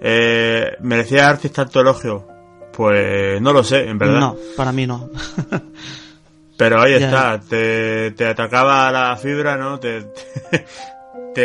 [0.00, 2.26] Eh, ¿Merecía Artist tanto elogio?
[2.72, 4.20] Pues no lo sé, en verdad.
[4.20, 5.10] No, para mí no.
[6.56, 9.78] Pero ahí está, te, te, atacaba la fibra, ¿no?
[9.78, 10.02] Te,
[10.50, 10.66] te,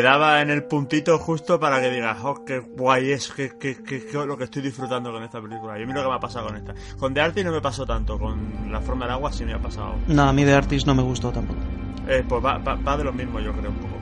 [0.02, 4.04] daba en el puntito justo para que digas, oh, qué guay es, qué, qué, qué,
[4.26, 5.78] lo que estoy disfrutando con esta película.
[5.78, 6.74] Y a mí lo que me ha pasado con esta.
[6.98, 9.60] Con The Artist no me pasó tanto, con La Forma del Agua sí me ha
[9.60, 9.96] pasado.
[10.08, 11.60] No, a mí The Artist no me gustó tampoco.
[12.08, 13.94] Eh, pues va, va, va de lo mismo, yo creo, un poco.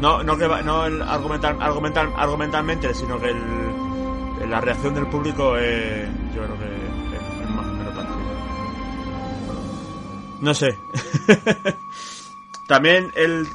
[0.00, 5.56] No, no que no el argumental, argumental, argumentalmente, sino que el, la reacción del público
[5.56, 7.94] es, yo creo que es, más o menos
[10.40, 10.76] No sé.
[12.68, 13.46] También el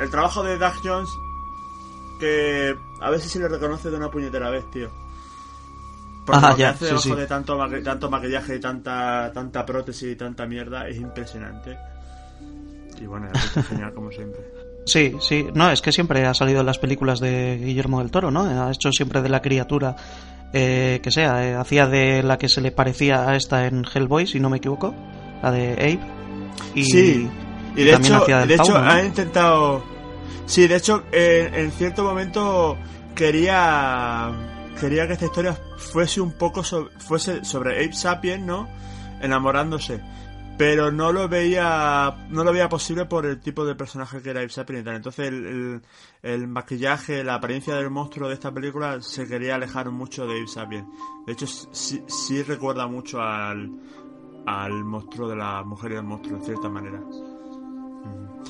[0.00, 1.10] el trabajo de Doug Jones
[2.18, 4.90] que a veces se le reconoce de una puñetera vez, tío.
[6.24, 10.46] Porque lo que hace debajo de tanto, tanto maquillaje y tanta, tanta prótesis y tanta
[10.46, 11.76] mierda es impresionante.
[13.00, 14.40] Y bueno, es genial como siempre.
[14.86, 18.30] Sí, sí, no, es que siempre ha salido en las películas de Guillermo del Toro,
[18.30, 18.44] ¿no?
[18.44, 19.96] Ha hecho siempre de la criatura
[20.52, 24.28] eh, que sea, eh, hacía de la que se le parecía a esta en Hellboy,
[24.28, 24.94] si no me equivoco,
[25.42, 25.98] la de Abe.
[26.74, 27.28] Y, sí,
[27.76, 29.84] y de hecho, de hecho ha intentado...
[30.46, 32.76] Sí, de hecho, eh, en cierto momento
[33.14, 34.30] quería
[34.80, 38.68] quería que esta historia fuese un poco fuese sobre Abe Sapien, ¿no?
[39.20, 40.00] Enamorándose
[40.56, 44.42] pero no lo veía no lo veía posible por el tipo de personaje que era
[44.42, 44.96] Yves Sapien y tal.
[44.96, 45.82] Entonces el,
[46.22, 50.52] el, maquillaje, la apariencia del monstruo de esta película se quería alejar mucho de Yves
[50.52, 50.86] Sapien.
[51.26, 53.70] De hecho sí, sí recuerda mucho al,
[54.46, 57.00] al monstruo de la mujer y el monstruo en cierta manera.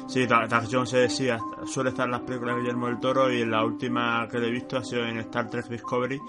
[0.09, 1.29] Sí, Doug Jones sí,
[1.67, 4.51] suele estar en las películas de Guillermo del Toro y la última que le he
[4.51, 6.21] visto ha sido en Star Trek Discovery,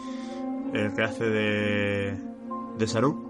[0.73, 2.17] el que hace de,
[2.77, 3.27] de Saru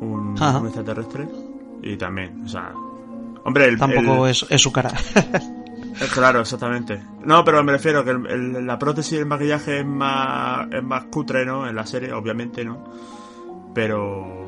[0.00, 1.28] un, extraterrestre.
[1.82, 2.72] Y también, o sea.
[3.44, 4.92] Hombre, el, Tampoco Es, es, su cara.
[6.12, 7.00] claro, exactamente.
[7.24, 11.46] No, pero me refiero que la prótesis y el maquillaje es más, es más cutre,
[11.46, 11.68] ¿no?
[11.68, 12.84] En la serie, obviamente, ¿no?
[13.74, 14.45] Pero.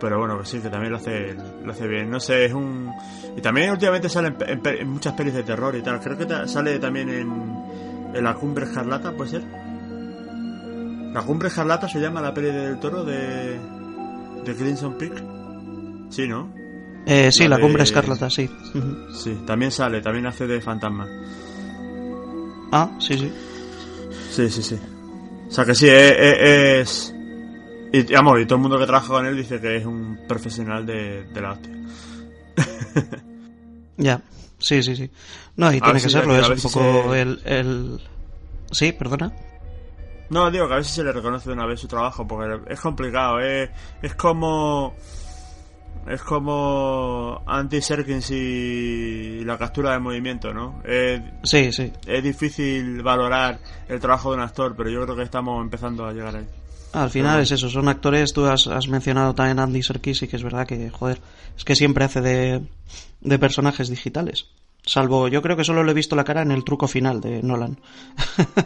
[0.00, 2.10] Pero bueno, que sí, que también lo hace, lo hace bien.
[2.10, 2.90] No sé, es un.
[3.36, 6.00] Y también últimamente sale en, muchas pelis de terror y tal.
[6.00, 7.56] Creo que sale también en,
[8.14, 9.42] en La Cumbre Escarlata, ¿puede ser?
[11.12, 13.58] La Cumbre Escarlata se llama la peli del toro de
[14.44, 15.22] de Crimson Peak?
[16.10, 16.52] Sí, ¿no?
[17.06, 18.48] Eh, sí, la, cumbre escarlata, sí.
[19.14, 21.06] Sí, también sale, también hace de fantasma.
[22.72, 23.32] Ah, sí, sí.
[24.30, 24.78] Sí, sí, sí.
[25.48, 27.14] O sea que sí, eh, eh, es...
[27.92, 30.86] y, digamos, y todo el mundo que trabaja con él dice que es un profesional
[30.86, 31.72] de, la hostia.
[33.96, 34.22] ya,
[34.58, 35.10] sí, sí, sí.
[35.56, 38.00] No, y tiene que serlo, es un poco el, el...
[38.70, 39.32] Sí, perdona.
[40.30, 42.80] No, digo que a si se le reconoce de una vez su trabajo, porque es
[42.80, 43.68] complicado, es,
[44.00, 44.94] es como...
[46.06, 50.80] es como Andy Serkins y la captura de movimiento, ¿no?
[50.84, 51.92] Es, Sí, sí.
[52.06, 56.12] es difícil valorar el trabajo de un actor, pero yo creo que estamos empezando a
[56.12, 56.46] llegar ahí.
[56.92, 60.28] Al final es eso, son actores, tú has, has mencionado también a Andy Serkis y
[60.28, 61.20] que es verdad que, joder,
[61.56, 62.62] es que siempre hace de,
[63.20, 64.46] de personajes digitales.
[64.84, 67.42] Salvo, yo creo que solo le he visto la cara en el truco final de
[67.42, 67.78] Nolan.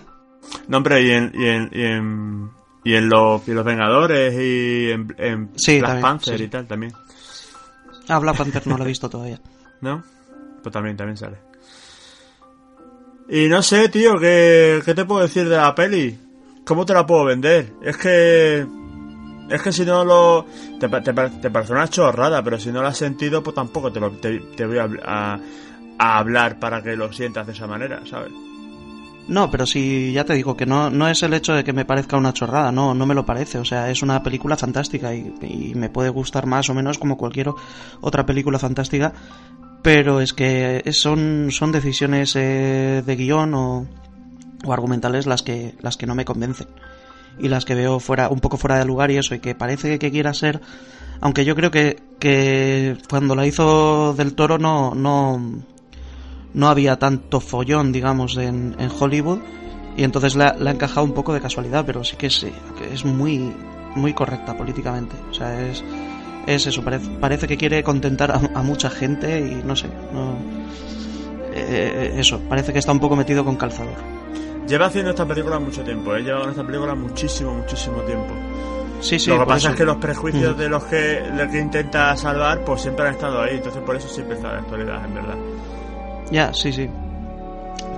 [0.69, 2.51] No, hombre, y en, y en, y en,
[2.85, 6.45] y en los, y los Vengadores y en, en Sí, Black también, Panther sí.
[6.45, 6.93] y tal también,
[8.09, 9.41] Ah, Black Panther no lo he visto todavía.
[9.81, 10.03] ¿no?
[10.63, 11.39] Pues también, también sale.
[13.29, 16.19] Y no sé, tío, ¿qué, qué te puedo decir de la peli?
[16.65, 17.75] ¿Cómo te la puedo vender?
[17.83, 18.67] Es que...
[19.51, 20.47] Es que si no lo...
[20.81, 23.55] Te, pa- te, pa- te parece una chorrada, pero si no lo has sentido, pues
[23.55, 25.39] tampoco te, lo, te, voy a, a,
[25.99, 28.33] a hablar para que lo sientas de esa manera, ¿sabes?
[29.29, 31.85] No, pero sí, ya te digo que no, no es el hecho de que me
[31.87, 33.59] parezca una chorrada, no, no me lo parece.
[33.59, 37.17] O sea, es una película fantástica y, y me puede gustar más o menos como
[37.19, 37.49] cualquier
[38.01, 39.13] otra película fantástica,
[39.83, 43.87] pero es que son, son decisiones eh, de guion o,
[44.65, 46.69] o argumentales las que, las que no me convencen
[47.39, 49.99] y las que veo fuera, un poco fuera de lugar y eso, y que parece
[49.99, 50.61] que quiera ser,
[51.21, 55.41] aunque yo creo que, que cuando la hizo del toro no, no,
[56.53, 59.41] no había tanto follón, digamos, en, en Hollywood
[59.97, 62.47] y entonces la, ha encajado un poco de casualidad, pero sí que es,
[62.93, 63.53] es muy,
[63.95, 65.17] muy correcta políticamente.
[65.31, 65.85] O sea, es,
[66.47, 70.37] es eso, parece, parece que quiere contentar a, mucha gente y no sé, no,
[71.53, 73.97] eh, eso, parece que está un poco metido con calzador.
[74.67, 76.23] Lleva haciendo esta película mucho tiempo, ¿eh?
[76.23, 78.33] Lleva con esta película muchísimo, muchísimo tiempo.
[79.01, 79.71] Sí, sí, Lo que pasa eso.
[79.71, 80.59] es que los prejuicios Mm.
[80.59, 83.57] de los que, de que intenta salvar, pues siempre han estado ahí.
[83.57, 85.35] Entonces por eso siempre está de actualidad, en verdad.
[86.31, 86.89] Ya, sí, sí.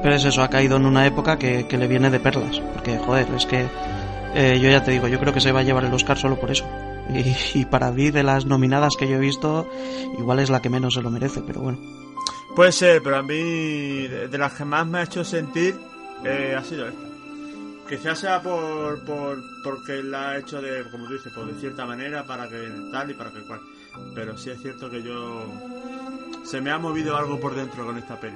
[0.03, 2.59] Pero es eso, ha caído en una época que, que le viene de perlas.
[2.75, 3.67] Porque, joder, es que
[4.35, 6.37] eh, yo ya te digo, yo creo que se va a llevar el Oscar solo
[6.41, 6.65] por eso.
[7.15, 9.69] Y, y para mí, de las nominadas que yo he visto,
[10.19, 11.79] igual es la que menos se lo merece, pero bueno.
[12.57, 15.77] Puede ser, pero a mí de las que más me ha hecho sentir
[16.25, 17.01] eh, ha sido esta.
[17.89, 21.87] Quizás sea por, por porque la ha hecho de, como tú dices, pues de cierta
[21.87, 23.61] manera para que tal y para que cual.
[24.15, 25.47] Pero sí es cierto que yo
[26.45, 28.35] se me ha movido algo por dentro con esta peli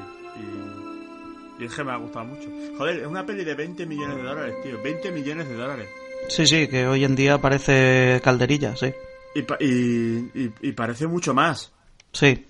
[1.58, 2.48] y, y es que me ha gustado mucho.
[2.78, 5.88] Joder, es una peli de 20 millones de dólares, tío, 20 millones de dólares.
[6.28, 8.92] Sí, sí, que hoy en día parece calderilla, sí.
[9.34, 11.72] Y, pa- y, y, y parece mucho más,
[12.12, 12.46] Sí.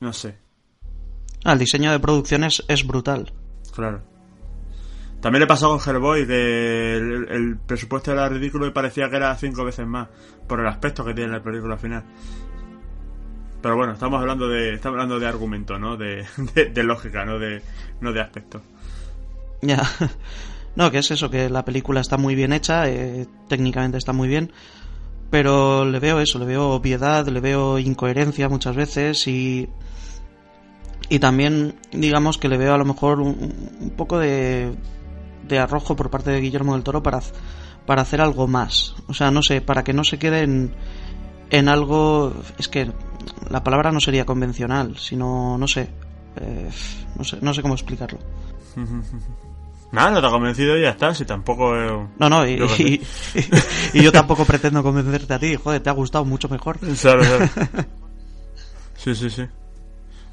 [0.00, 0.36] no sé.
[1.44, 3.32] Ah, el diseño de producción es, es brutal.
[3.74, 4.02] Claro.
[5.20, 9.64] También le pasó con Hellboy, que el, presupuesto era ridículo y parecía que era cinco
[9.64, 10.08] veces más,
[10.48, 12.04] por el aspecto que tiene la película final.
[13.60, 15.98] Pero bueno, estamos hablando de estamos hablando de argumento, ¿no?
[15.98, 16.24] De,
[16.74, 17.60] de, lógica, no de
[18.00, 18.62] no de aspecto.
[19.62, 19.82] Ya.
[20.76, 24.28] No, que es eso, que la película está muy bien hecha, eh, técnicamente está muy
[24.28, 24.52] bien,
[25.28, 29.68] pero le veo eso, le veo obviedad, le veo incoherencia muchas veces y.
[31.08, 34.72] Y también, digamos que le veo a lo mejor un poco de,
[35.54, 37.20] de arrojo por parte de Guillermo del Toro para,
[37.86, 38.94] para hacer algo más.
[39.08, 40.72] O sea, no sé, para que no se quede en,
[41.50, 42.32] en algo.
[42.58, 42.90] Es que
[43.50, 45.90] la palabra no sería convencional, sino, no sé.
[46.36, 46.70] eh,
[47.16, 48.18] no sé, no sé cómo explicarlo.
[49.92, 51.74] Nada, no te ha convencido y ya está, si tampoco...
[51.76, 52.66] eh, No, no, y, yo
[53.92, 55.56] y yo tampoco pretendo convencerte a ti.
[55.56, 56.78] Joder, te ha gustado mucho mejor.
[56.78, 57.48] Claro, claro.
[58.96, 59.44] Sí, sí, sí.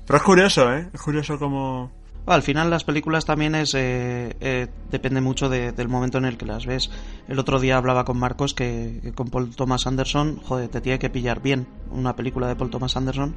[0.06, 0.90] Pero es curioso, ¿eh?
[0.94, 1.90] Es curioso como...
[2.28, 6.38] Al final las películas también es eh, eh, depende mucho de- del momento en el
[6.38, 6.92] que las ves.
[7.28, 11.10] El otro día hablaba con Marcos que, con Paul Thomas Anderson, joder, te tiene que
[11.10, 13.36] pillar bien una película de Paul Thomas Anderson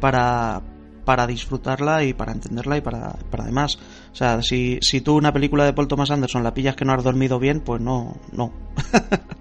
[0.00, 0.62] para
[1.04, 3.78] para disfrutarla y para entenderla y para, para demás.
[4.12, 6.92] O sea, si, si tú una película de Paul Thomas Anderson la pillas que no
[6.92, 8.52] has dormido bien, pues no, no.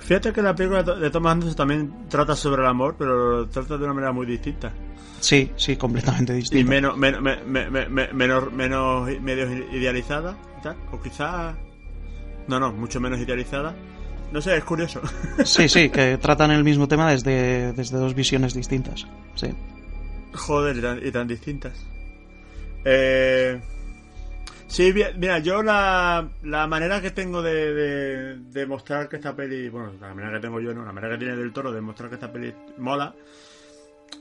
[0.00, 3.76] Fíjate que la película de Thomas Anderson también trata sobre el amor, pero lo trata
[3.78, 4.72] de una manera muy distinta.
[5.20, 6.68] Sí, sí, completamente Y distinto.
[6.70, 10.76] menos, menos, me- me- me- me- menos, menos medio idealizada y tal.
[10.92, 11.54] O quizás...
[12.48, 13.74] No, no, mucho menos idealizada.
[14.32, 15.00] No sé, es curioso.
[15.44, 19.06] Sí, sí, que tratan el mismo tema desde, desde dos visiones distintas.
[19.34, 19.48] Sí.
[20.32, 21.72] Joder, y tan, y tan distintas.
[22.84, 23.60] Eh...
[24.70, 29.92] Sí, mira, yo la, la manera que tengo de, de, mostrar que esta peli, bueno,
[30.00, 32.14] la manera que tengo yo, no, la manera que tiene del toro de mostrar que
[32.14, 33.12] esta peli mola,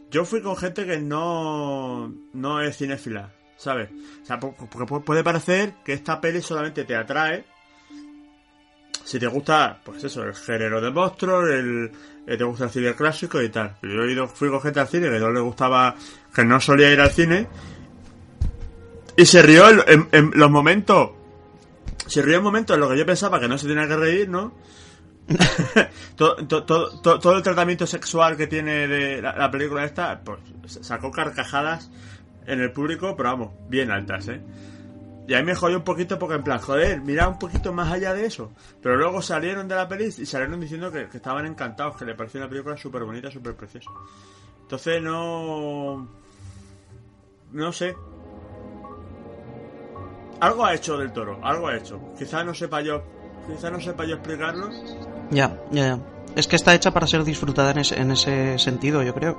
[0.10, 3.90] yo fui con gente que no, no es cinéfila, ¿sabes?
[4.24, 7.46] O sea, po- porque pu- puede parecer que esta peli solamente te atrae
[9.06, 11.92] si te gusta, pues eso, el género de monstruos, el,
[12.26, 13.76] eh, te gusta el cine clásico y tal.
[13.84, 15.96] Yo he ido, fui con gente al cine que no le gustaba,
[16.34, 17.48] que no solía ir al cine
[19.22, 21.12] y se rió en, los momentos.
[22.08, 24.30] Se rió en momentos en los que yo pensaba que no se tenía que reír,
[24.30, 24.54] ¿no?
[26.16, 30.22] todo, to- to- to- todo el tratamiento sexual que tiene de la, la película esta,
[30.24, 30.40] pues
[30.82, 31.92] sacó carcajadas
[32.48, 34.42] en el público, pero vamos, bien altas, ¿eh?
[35.28, 37.92] Y a mí me jodió un poquito porque en plan, joder, mira un poquito más
[37.92, 38.52] allá de eso.
[38.82, 42.16] Pero luego salieron de la peli y salieron diciendo que, que estaban encantados, que le
[42.16, 43.92] pareció una película súper bonita, súper preciosa.
[44.64, 46.08] Entonces no...
[47.52, 47.96] No sé.
[50.40, 52.00] Algo ha hecho del toro, algo ha hecho.
[52.18, 53.04] Quizás no sepa yo,
[53.48, 54.70] quizás no sepa yo explicarlo.
[55.32, 56.00] Ya, ya, ya.
[56.36, 59.38] Es que está hecha para ser disfrutada en ese, en ese sentido, yo creo.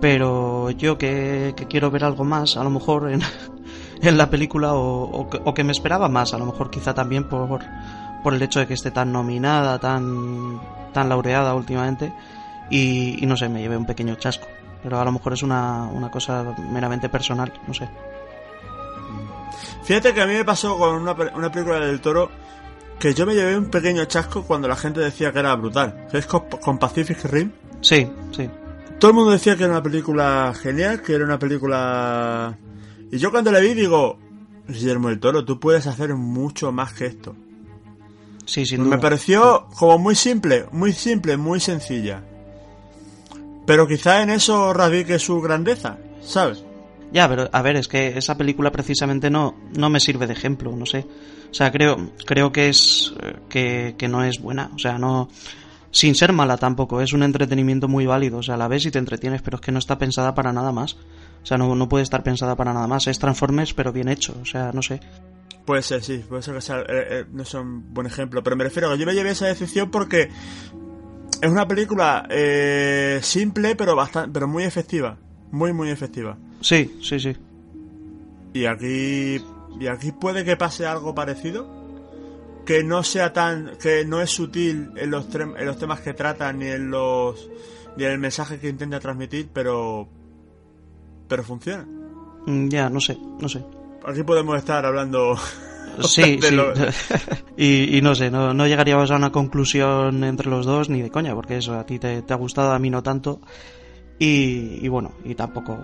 [0.00, 3.20] Pero yo que, quiero ver algo más, a lo mejor en,
[4.02, 7.60] en la película, o, o que, me esperaba más, a lo mejor quizá también por,
[8.22, 10.60] por el hecho de que esté tan nominada, tan,
[10.92, 12.12] tan laureada últimamente,
[12.68, 14.48] y, y no sé, me llevé un pequeño chasco.
[14.82, 17.88] Pero a lo mejor es una, una cosa meramente personal, no sé.
[19.82, 22.30] Fíjate que a mí me pasó con una, una película del toro
[22.98, 26.06] que yo me llevé un pequeño chasco cuando la gente decía que era brutal.
[26.12, 27.50] Es con, con Pacific Rim.
[27.80, 28.48] Sí, sí.
[29.00, 32.56] Todo el mundo decía que era una película genial, que era una película...
[33.10, 34.18] Y yo cuando la vi digo,
[34.68, 37.34] Guillermo del Toro, tú puedes hacer mucho más que esto.
[38.44, 42.22] Sí, sin Me pareció como muy simple, muy simple, muy sencilla.
[43.66, 46.64] Pero quizá en eso radique su grandeza, ¿sabes?
[47.12, 50.74] Ya, pero a ver, es que esa película precisamente no, no me sirve de ejemplo,
[50.74, 51.06] no sé.
[51.50, 54.70] O sea, creo, creo que es eh, que, que no es buena.
[54.74, 55.28] O sea, no.
[55.90, 58.38] Sin ser mala tampoco, es un entretenimiento muy válido.
[58.38, 60.72] O sea, la ves y te entretienes, pero es que no está pensada para nada
[60.72, 60.94] más.
[61.42, 63.06] O sea, no, no puede estar pensada para nada más.
[63.06, 64.34] Es Transformers, pero bien hecho.
[64.40, 65.00] O sea, no sé.
[65.64, 68.56] Puede ser, sí, puede ser que sea, eh, eh, no sea un buen ejemplo, pero
[68.56, 70.28] me refiero a que yo me llevé esa decepción porque
[71.40, 75.18] es una película eh, simple pero bastante, pero muy efectiva,
[75.52, 76.36] muy muy efectiva.
[76.60, 77.36] Sí, sí, sí.
[78.54, 79.40] Y aquí
[79.80, 81.66] y aquí puede que pase algo parecido,
[82.66, 86.52] que no sea tan, que no es sutil en los en los temas que trata
[86.52, 87.48] ni en los
[87.96, 90.08] ni en el mensaje que intenta transmitir, pero
[91.28, 91.86] pero funciona.
[92.46, 93.64] Mm, Ya, no sé, no sé.
[94.06, 95.36] Aquí podemos estar hablando
[96.02, 96.54] Sí, sí.
[96.54, 96.72] lo-
[97.56, 101.10] y, y no sé, no, no llegaríamos a una conclusión entre los dos ni de
[101.10, 103.40] coña, porque eso a ti te, te ha gustado, a mí no tanto.
[104.24, 105.78] Y, y bueno, y tampoco,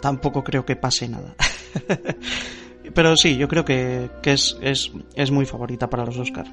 [0.00, 1.34] tampoco creo que pase nada.
[2.94, 6.50] Pero sí, yo creo que, que es, es, es muy favorita para los Oscars.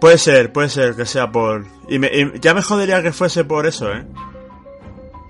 [0.00, 1.64] Puede ser, puede ser que sea por...
[1.88, 4.04] Y, me- y ya me jodería que fuese por eso, ¿eh?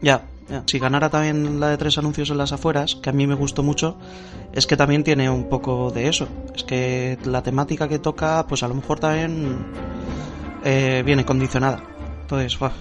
[0.03, 0.63] Ya, ya.
[0.67, 3.63] Si ganara también la de tres anuncios en las afueras, que a mí me gustó
[3.63, 3.97] mucho,
[4.53, 6.29] es que también tiene un poco de eso.
[6.55, 9.59] Es que la temática que toca, pues a lo mejor también
[10.65, 11.83] eh, viene condicionada.
[12.23, 12.73] Entonces, buah,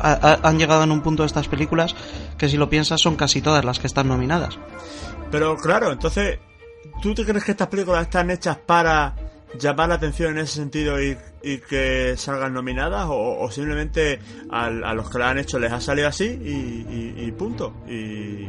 [0.00, 1.94] ha- ha- han llegado en un punto de estas películas
[2.36, 4.58] que si lo piensas son casi todas las que están nominadas.
[5.30, 6.38] Pero claro, entonces,
[7.02, 9.14] ¿tú te crees que estas películas están hechas para
[9.58, 13.06] llamar la atención en ese sentido y, y que salgan nominadas?
[13.08, 14.18] ¿O, o simplemente
[14.50, 17.74] a, los que la han hecho les ha salido así y, y- y punto?
[17.88, 18.46] Y,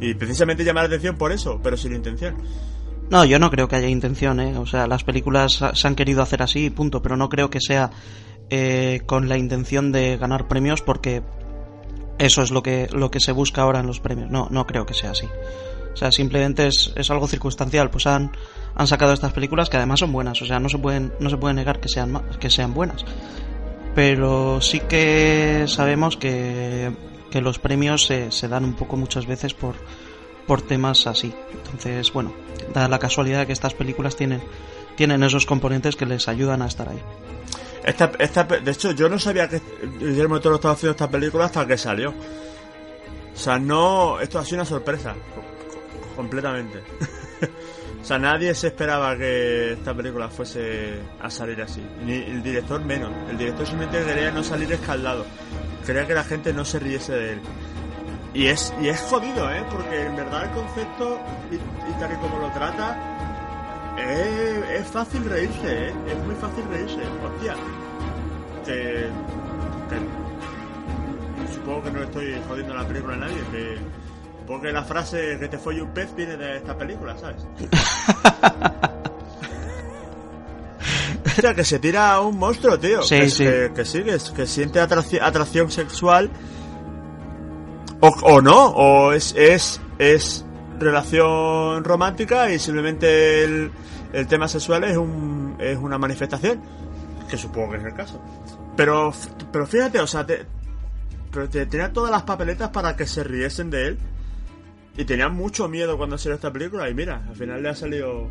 [0.00, 2.36] y precisamente llamar la atención por eso, pero sin intención.
[3.10, 4.56] No, yo no creo que haya intención, ¿eh?
[4.58, 7.58] O sea, las películas se han querido hacer así, y punto, pero no creo que
[7.60, 7.90] sea
[8.50, 11.22] eh, con la intención de ganar premios porque
[12.18, 14.30] eso es lo que, lo que se busca ahora en los premios.
[14.30, 15.26] No, no creo que sea así.
[15.92, 17.90] O sea, simplemente es, es algo circunstancial.
[17.90, 18.32] Pues han,
[18.74, 20.40] han sacado estas películas que además son buenas.
[20.42, 23.04] O sea, no se pueden, no se puede negar que sean, que sean buenas.
[23.94, 26.92] Pero sí que sabemos que,
[27.30, 29.74] que los premios se, se dan un poco muchas veces por,
[30.46, 31.32] por temas así.
[31.52, 32.32] Entonces, bueno,
[32.72, 34.42] da la casualidad que estas películas tienen,
[34.96, 37.00] tienen esos componentes que les ayudan a estar ahí.
[37.84, 39.60] Esta, esta, de hecho, yo no sabía que
[39.98, 42.10] Guillermo del Toro estaba haciendo esta película hasta que salió.
[42.10, 44.20] O sea, no.
[44.20, 45.14] Esto ha sido una sorpresa.
[45.34, 46.82] co- co- completamente.
[48.02, 51.82] o sea, nadie se esperaba que esta película fuese a salir así.
[52.04, 53.10] Ni el director menos.
[53.30, 55.24] El director simplemente quería no salir escaldado.
[55.86, 57.40] Quería que la gente no se riese de él.
[58.34, 59.64] Y es, y es jodido, ¿eh?
[59.70, 61.18] Porque en verdad el concepto,
[61.50, 63.17] y, y tal y como lo trata,
[63.98, 65.92] es, es fácil reírse, ¿eh?
[66.10, 67.00] Es muy fácil reírse.
[67.24, 67.54] Hostia.
[68.64, 69.08] Que,
[69.90, 70.28] que-
[71.54, 73.36] Supongo que no estoy jodiendo la película a nadie.
[73.50, 73.78] Que,
[74.40, 77.46] supongo que la frase que te folle un pez viene de esta película, ¿sabes?
[81.26, 83.02] Hostia, que se tira a un monstruo, tío.
[83.02, 83.44] Sí, que, sí.
[83.44, 86.30] Que, que sí, que, que siente atracción, atracción sexual.
[88.00, 90.44] O, o no, o es, es, es
[90.78, 93.72] relación romántica y simplemente el,
[94.12, 96.60] el tema sexual es, un, es una manifestación.
[97.28, 98.20] Que supongo que es el caso.
[98.76, 99.12] Pero,
[99.52, 100.46] pero fíjate, o sea, te,
[101.30, 103.98] pero te- tenía todas las papeletas para que se riesen de él.
[104.96, 106.88] Y tenían mucho miedo cuando salió esta película.
[106.88, 108.28] Y mira, al final le ha salido.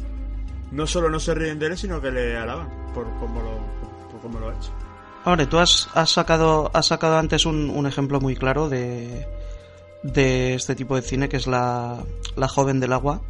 [0.71, 4.19] No solo no se ríen de él, sino que le alaban por cómo lo, por
[4.21, 4.71] cómo lo ha hecho.
[5.23, 9.27] Ahora, tú has, has, sacado, has sacado antes un, un ejemplo muy claro de,
[10.03, 12.03] de este tipo de cine, que es la,
[12.35, 13.21] la joven del agua.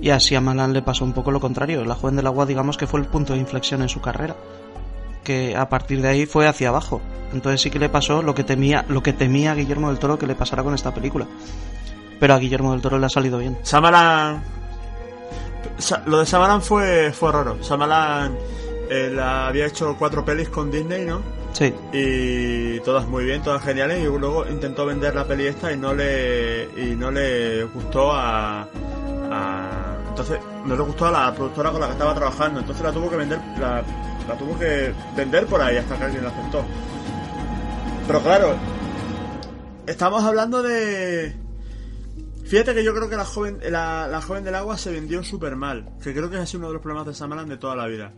[0.00, 1.84] Y a Malan le pasó un poco lo contrario.
[1.84, 4.34] La joven del agua, digamos que fue el punto de inflexión en su carrera.
[5.24, 7.00] Que a partir de ahí fue hacia abajo.
[7.32, 10.18] Entonces sí que le pasó lo que temía, lo que temía a Guillermo del Toro
[10.18, 11.26] que le pasara con esta película.
[12.18, 13.58] Pero a Guillermo del Toro le ha salido bien.
[13.62, 14.42] Samalan.
[15.78, 17.62] Sa- Lo de Samalan fue, fue raro.
[17.62, 18.36] Samalan
[18.90, 21.20] eh, había hecho cuatro pelis con Disney, ¿no?
[21.52, 25.76] Sí, y todas muy bien, todas geniales y luego intentó vender la peli esta y
[25.76, 28.66] no le y no le gustó a,
[30.08, 33.10] entonces no le gustó a la productora con la que estaba trabajando, entonces la tuvo
[33.10, 33.82] que vender la,
[34.28, 36.64] la tuvo que vender por ahí hasta que alguien la aceptó.
[38.06, 38.54] Pero claro,
[39.86, 41.36] estamos hablando de
[42.50, 45.54] Fíjate que yo creo que la joven la, la joven del agua se vendió súper
[45.54, 47.86] mal, que creo que es así uno de los problemas de Samalan de toda la
[47.86, 48.12] vida.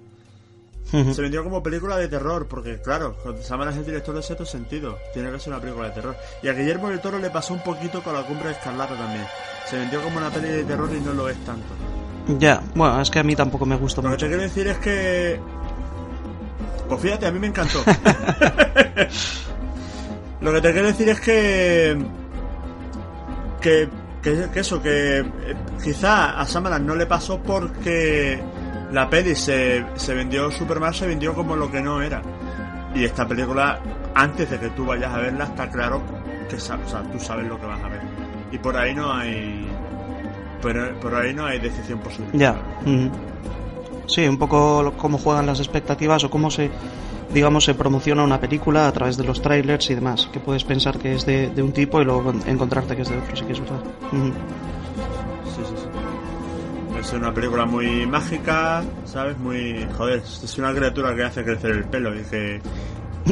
[0.91, 4.99] Se vendió como película de terror, porque claro, Samaras es el director de cierto sentido.
[5.15, 6.15] Tiene que ser una película de terror.
[6.43, 9.25] Y a Guillermo del Toro le pasó un poquito con la cumbre de Escarlata también.
[9.71, 11.65] Se vendió como una peli de terror y no lo es tanto.
[12.39, 12.63] ya.
[12.75, 14.27] Bueno, es que a mí tampoco me gustó Lo que mucho.
[14.27, 15.41] te quiero decir es que.
[16.89, 17.79] Pues fíjate, a mí me encantó.
[20.41, 22.05] Lo que te quiero decir es que.
[23.61, 23.89] Que,
[24.23, 25.25] que, que eso, que eh,
[25.83, 28.43] quizá a Samaras no le pasó porque
[28.93, 32.23] la peli se, se vendió super mal, se vendió como lo que no era.
[32.95, 33.81] Y esta película,
[34.15, 36.03] antes de que tú vayas a verla, está claro
[36.49, 36.59] que o
[37.11, 38.01] tú sabes lo que vas a ver.
[38.53, 39.67] Y por ahí no hay.
[40.61, 42.29] Pero por ahí no hay decisión posible.
[42.35, 42.55] Ya.
[42.83, 43.11] ujú.
[44.07, 46.71] Sí, un poco cómo juegan las expectativas o cómo se,
[47.33, 50.29] digamos, se promociona una película a través de los trailers y demás.
[50.33, 53.09] Que puedes pensar que es de, de un tipo y luego en- encontrarte que es
[53.09, 53.81] de otro, sí que es verdad.
[57.03, 59.37] Es una película muy mágica, ¿sabes?
[59.37, 59.85] Muy.
[59.99, 62.61] Joder, es una criatura que hace crecer el pelo y que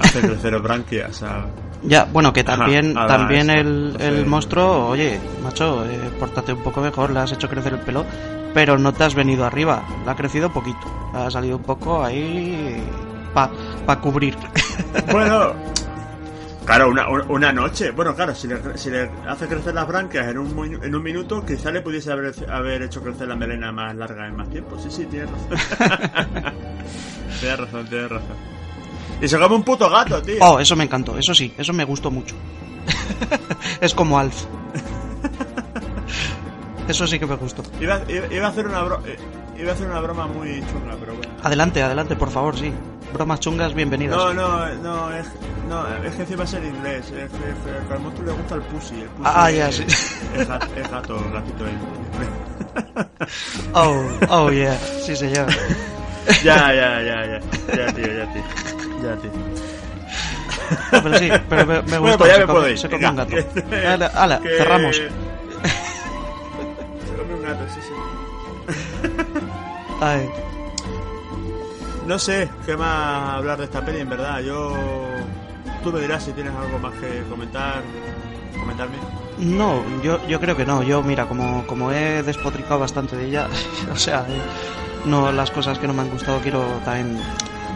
[0.03, 1.45] hace crecer branquias, ¿sabes?
[1.83, 7.11] Ya, bueno, que también, también el, el monstruo, oye, macho, eh, pórtate un poco mejor,
[7.11, 8.05] le has hecho crecer el pelo,
[8.53, 12.83] pero no te has venido arriba, le ha crecido poquito, ha salido un poco ahí
[13.33, 13.53] para
[13.87, 14.37] pa cubrir.
[15.11, 15.55] Bueno,
[16.77, 17.91] claro, una, una noche.
[17.91, 21.45] Bueno, claro, si le, si le hace crecer las branquias en un, en un minuto,
[21.45, 24.79] quizá le pudiese haber, haber hecho crecer la melena más larga en más tiempo.
[24.79, 25.59] Sí, sí, tienes razón.
[27.41, 28.37] tienes razón, tienes razón.
[29.21, 30.37] Y se come un puto gato, tío.
[30.41, 32.35] Oh, eso me encantó, eso sí, eso me gustó mucho.
[33.81, 34.45] es como Alf.
[36.89, 37.63] Eso sí que me gustó.
[37.81, 39.17] Iba, iba, iba a hacer una bro- eh,
[39.59, 41.33] iba a hacer una broma muy chunga, pero bueno.
[41.43, 42.73] Adelante, adelante, por favor, sí.
[43.13, 44.17] Bromas chungas, bienvenidas.
[44.17, 45.27] No, no, no, es,
[45.69, 47.07] no, es que encima es en inglés.
[47.11, 49.01] Es es al monstruo le gusta el pussy.
[49.01, 49.85] El pussy Ah, ya, sí.
[50.37, 50.49] Es,
[50.91, 51.79] gato, gatito en.
[53.75, 55.47] Oh, oh, yeah, sí señor.
[56.45, 57.41] Ya, ya, ya, ya.
[57.75, 58.43] Ya, tío, ya, tío.
[59.03, 59.31] Ya, tío.
[60.93, 62.19] No, pero sí, pero me, me Bueno, gustó.
[62.19, 62.79] pues ya se me come- puedo ir.
[62.79, 63.37] Se come un gato.
[63.89, 64.97] Ala, ala, Que- cerramos.
[64.97, 65.09] Se
[67.17, 67.93] come un gato, sí, sí.
[70.01, 70.31] Ay.
[72.11, 74.41] No sé qué más hablar de esta peli, en verdad.
[74.41, 74.75] Yo.
[75.85, 77.85] Tú me dirás si tienes algo más que comentar.
[78.59, 78.97] Comentarme.
[79.39, 80.83] No, yo, yo creo que no.
[80.83, 83.47] Yo, mira, como, como he despotricado bastante de ella,
[83.93, 84.41] o sea, eh,
[85.05, 87.17] no las cosas que no me han gustado, quiero también,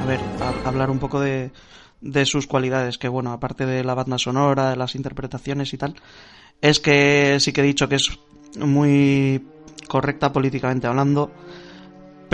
[0.03, 0.19] a ver,
[0.65, 1.53] hablar un poco de,
[2.01, 5.95] de sus cualidades, que bueno, aparte de la banda sonora, de las interpretaciones y tal,
[6.61, 8.19] es que sí que he dicho que es
[8.59, 9.47] muy
[9.87, 11.31] correcta políticamente hablando,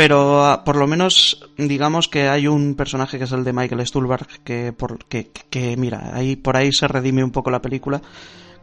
[0.01, 3.87] pero ah, por lo menos digamos que hay un personaje que es el de Michael
[3.87, 8.01] Stuhlbarg que por que, que mira ahí por ahí se redime un poco la película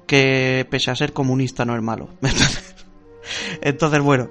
[0.08, 2.10] que pese a ser comunista no es malo
[3.62, 4.30] entonces bueno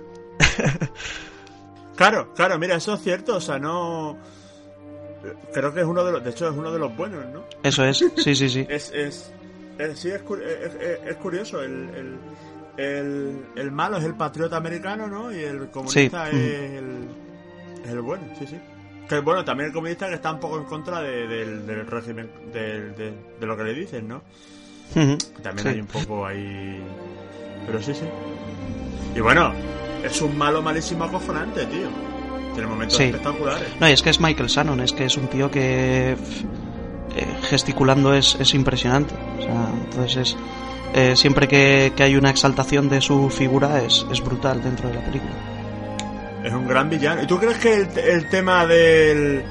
[1.96, 3.36] Claro, claro, mira, eso es cierto.
[3.36, 4.18] O sea, no.
[5.54, 6.22] Creo que es uno de los.
[6.24, 7.44] De hecho, es uno de los buenos, ¿no?
[7.62, 8.92] eso es sí sí sí Es.
[8.92, 9.32] es,
[9.78, 11.62] es- sí, es, es, es- es curioso.
[11.62, 12.18] El, el,
[12.76, 15.32] el, el malo es el patriota americano, ¿no?
[15.32, 16.36] Y el comunista Sí.
[16.36, 17.08] es, el,
[17.84, 18.56] es el bueno, sí, sí.
[19.08, 22.28] Que bueno, también el comunista que está un poco en contra de- del, del régimen,
[22.52, 24.22] del- de, de lo que le dicen, ¿no?
[25.42, 25.68] También sí.
[25.68, 26.80] hay un poco ahí.
[27.66, 28.04] Pero sí, sí.
[29.14, 29.52] Y bueno,
[30.04, 31.88] es un malo malísimo acojonante, tío.
[32.54, 33.04] Tiene momentos Sí.
[33.04, 33.68] espectaculares.
[33.80, 36.16] no y es que es Michael Shannon es que es un tío que eh,
[37.42, 40.36] gesticulando es, es impresionante o sea entonces es
[40.94, 44.94] eh, siempre que, que hay una exaltación de su figura es, es brutal dentro de
[44.94, 45.32] la película
[46.44, 47.22] Es un gran villano.
[47.22, 49.42] ¿Y tú crees que el, el tema del.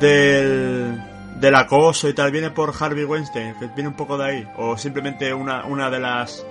[0.00, 1.00] del.
[1.40, 3.54] del acoso y tal viene por Harvey Weinstein?
[3.58, 4.48] Que viene un poco de ahí.
[4.58, 6.44] O simplemente una, una de las.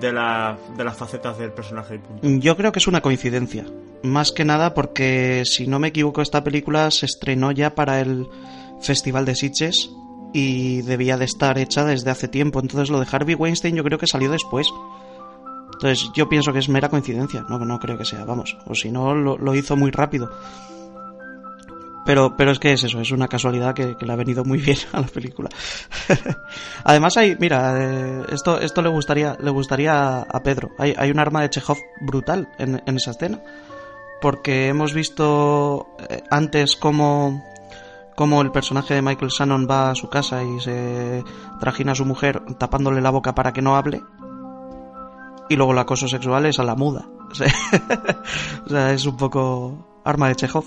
[0.00, 2.00] de, la- de las facetas del personaje.
[2.22, 3.64] Yo creo que es una coincidencia.
[4.02, 8.28] Más que nada porque, si no me equivoco, esta película se estrenó ya para el
[8.80, 9.90] Festival de Sitges
[10.32, 12.60] y debía de estar hecha desde hace tiempo.
[12.60, 14.68] Entonces lo de Harvey Weinstein yo creo que salió después.
[15.72, 18.90] Entonces yo pienso que es mera coincidencia, no, no creo que sea, vamos, o si
[18.90, 20.28] no lo, hizo muy rápido.
[22.04, 24.78] Pero, pero es que es eso, es una casualidad que, le ha venido muy bien
[24.92, 25.50] a la película.
[26.84, 30.70] Además hay, mira, eh, esto, esto le gustaría, le gustaría a Pedro.
[30.78, 33.40] Hay, hay un arma de Chekhov brutal en, en esa escena.
[34.20, 37.44] Porque hemos visto eh, antes cómo
[38.18, 41.22] como el personaje de Michael Shannon va a su casa y se
[41.60, 44.02] trajina a su mujer tapándole la boca para que no hable.
[45.48, 47.06] Y luego el acoso sexual es a la muda.
[48.66, 50.64] O sea, es un poco arma de Chekhov.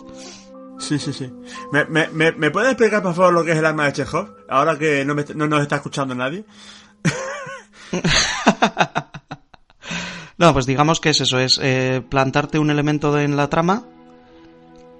[0.79, 1.29] Sí, sí, sí.
[1.73, 4.29] ¿Me, me, me, puedes explicar, por favor, lo que es el arma de Chekhov?
[4.47, 6.45] Ahora que no, no nos está escuchando nadie.
[10.37, 13.83] no, pues digamos que es eso, es eh, plantarte un elemento en la trama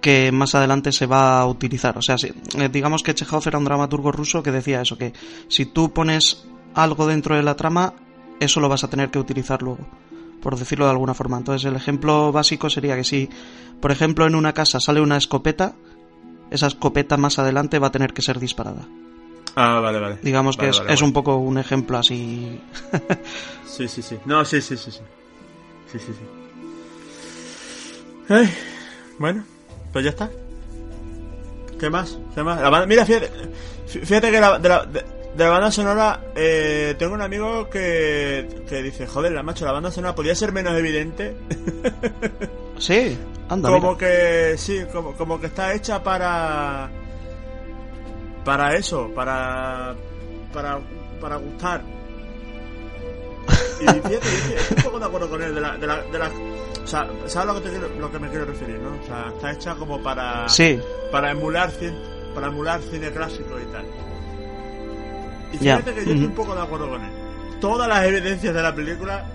[0.02, 1.97] que más adelante se va a utilizar.
[1.97, 5.14] O sea, si, eh, digamos que Chekhov era un dramaturgo ruso que decía eso, que
[5.47, 7.93] si tú pones algo dentro de la trama,
[8.39, 9.88] eso lo vas a tener que utilizar luego,
[10.41, 11.38] por decirlo de alguna forma.
[11.38, 13.30] Entonces el ejemplo básico sería que si,
[13.80, 15.76] por ejemplo, en una casa sale una escopeta,
[16.49, 18.88] esa escopeta más adelante va a tener que ser disparada.
[19.56, 20.20] Ah, vale, vale.
[20.22, 22.60] Digamos que es, es un poco un ejemplo así.
[23.66, 24.18] sí, sí, sí.
[24.26, 25.02] No, sí, sí, sí, sí.
[25.91, 26.26] Sí, sí, sí.
[28.30, 28.49] Ay,
[29.20, 29.43] bueno,
[29.91, 30.29] pues ya está.
[31.79, 32.17] ¿Qué más?
[32.35, 32.87] ¿Qué más?
[32.87, 33.31] mira, fíjate,
[33.87, 35.03] fíjate que la, de, la, de,
[35.35, 39.91] la banda sonora, eh, tengo un amigo que, que dice, joder, la macho, la banda
[39.91, 41.35] sonora podía ser menos evidente.
[42.77, 43.17] sí,
[43.49, 43.69] anda.
[43.69, 46.89] Como que, sí, como, como que está hecha para...
[48.45, 49.95] Para eso, para...
[50.53, 50.79] Para,
[51.19, 51.81] para gustar.
[53.82, 56.32] Y fíjate, estoy un poco de acuerdo con él, de la, de la, de la
[56.84, 58.99] o sea, ¿sabes lo que, te lo que me quiero referir, no?
[59.02, 60.49] O sea, está hecha como para...
[60.49, 60.80] Sí.
[61.12, 61.72] Para emular,
[62.34, 63.86] para emular cine clásico y tal.
[65.54, 67.12] Y fíjate que yo estoy un poco de acuerdo con él.
[67.60, 69.26] Todas las evidencias de la película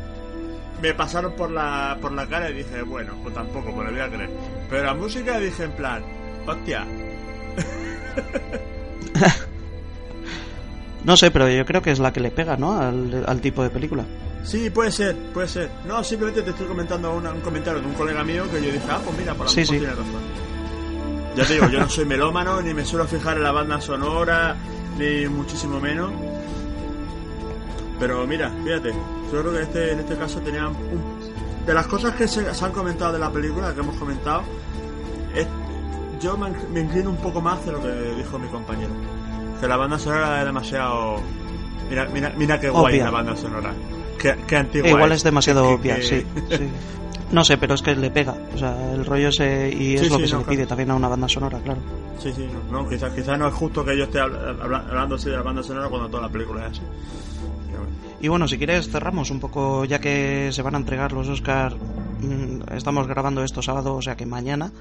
[0.83, 4.01] me pasaron por la, por la cara y dije, bueno, pues tampoco, me lo voy
[4.01, 4.31] a creer.
[4.69, 6.05] Pero la música dije en plan,
[6.47, 6.87] hostia.
[11.07, 12.79] no sé, pero yo creo que es la que le pega, ¿no?
[12.79, 14.05] Al, al tipo de película.
[14.43, 15.71] Sí, puede ser, puede ser.
[15.87, 19.01] No, simplemente te estoy comentando un comentario de un colega mío que yo dije, ah,
[19.05, 19.79] pues mira, por la sí, sí.
[19.79, 20.23] tiene razón.
[21.37, 24.57] Ya te digo, yo no soy melómano, ni me suelo fijar en la banda sonora,
[24.99, 26.11] ni muchísimo menos.
[28.01, 28.93] Pero mira, fíjate,
[29.33, 30.73] yo creo que este, en este caso tenían
[31.65, 34.43] de las cosas que se, han comentado de la película, que hemos comentado,
[36.21, 38.93] yo me, inclino un poco más de lo que dijo mi compañero.
[39.61, 41.21] Que la banda sonora es demasiado...
[41.89, 43.73] Mira, mira, mira qué guay la banda sonora.
[44.85, 46.25] Igual es, demasiado obvia, sí,
[47.31, 48.35] No sé, pero es que le pega.
[48.55, 49.73] O sea, el rollo ese.
[49.73, 51.81] Y es lo que se le pide también a una banda sonora, claro.
[52.19, 52.89] Sí, sí, no.
[52.89, 56.09] quizás quizá no es justo que yo esté hablando así de la banda sonora cuando
[56.09, 56.83] toda la película es así.
[58.21, 61.77] Y bueno, si quieres cerramos un poco, ya que se van a entregar los Oscars.
[62.21, 64.73] Mm, estamos grabando esto sábado, o sea que mañana.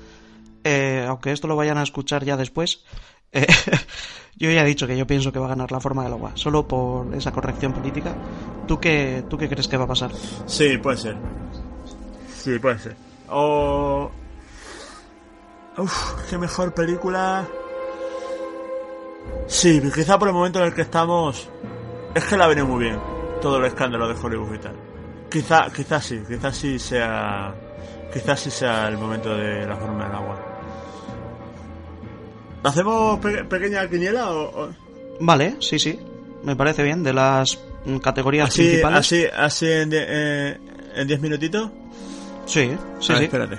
[0.68, 2.84] Eh, aunque esto lo vayan a escuchar ya después.
[3.32, 3.46] Eh,
[4.36, 6.32] yo ya he dicho que yo pienso que va a ganar la forma del agua,
[6.34, 8.16] solo por esa corrección política.
[8.68, 10.12] ¿Tú qué, ¿Tú qué crees que va a pasar?
[10.48, 11.16] Sí, puede ser.
[12.36, 12.96] Sí, puede ser.
[13.30, 14.10] O...
[15.78, 17.46] Uf, qué mejor película.
[19.46, 21.48] Sí, quizá por el momento en el que estamos...
[22.16, 23.00] Es que la viene muy bien.
[23.40, 24.76] Todo el escándalo de Hollywood y tal.
[25.30, 27.54] Quizá, quizá sí, quizás sí sea...
[28.12, 30.55] Quizás sí sea el momento de la forma del agua.
[32.66, 34.70] ¿Hacemos pequeña quiniela o,
[35.20, 36.00] Vale, sí, sí.
[36.44, 37.04] Me parece bien.
[37.04, 37.60] De las
[38.02, 39.00] categorías principales.
[39.00, 41.70] Así, así en 10 eh, minutitos.
[42.46, 43.24] Sí, sí, sí.
[43.24, 43.58] Espérate.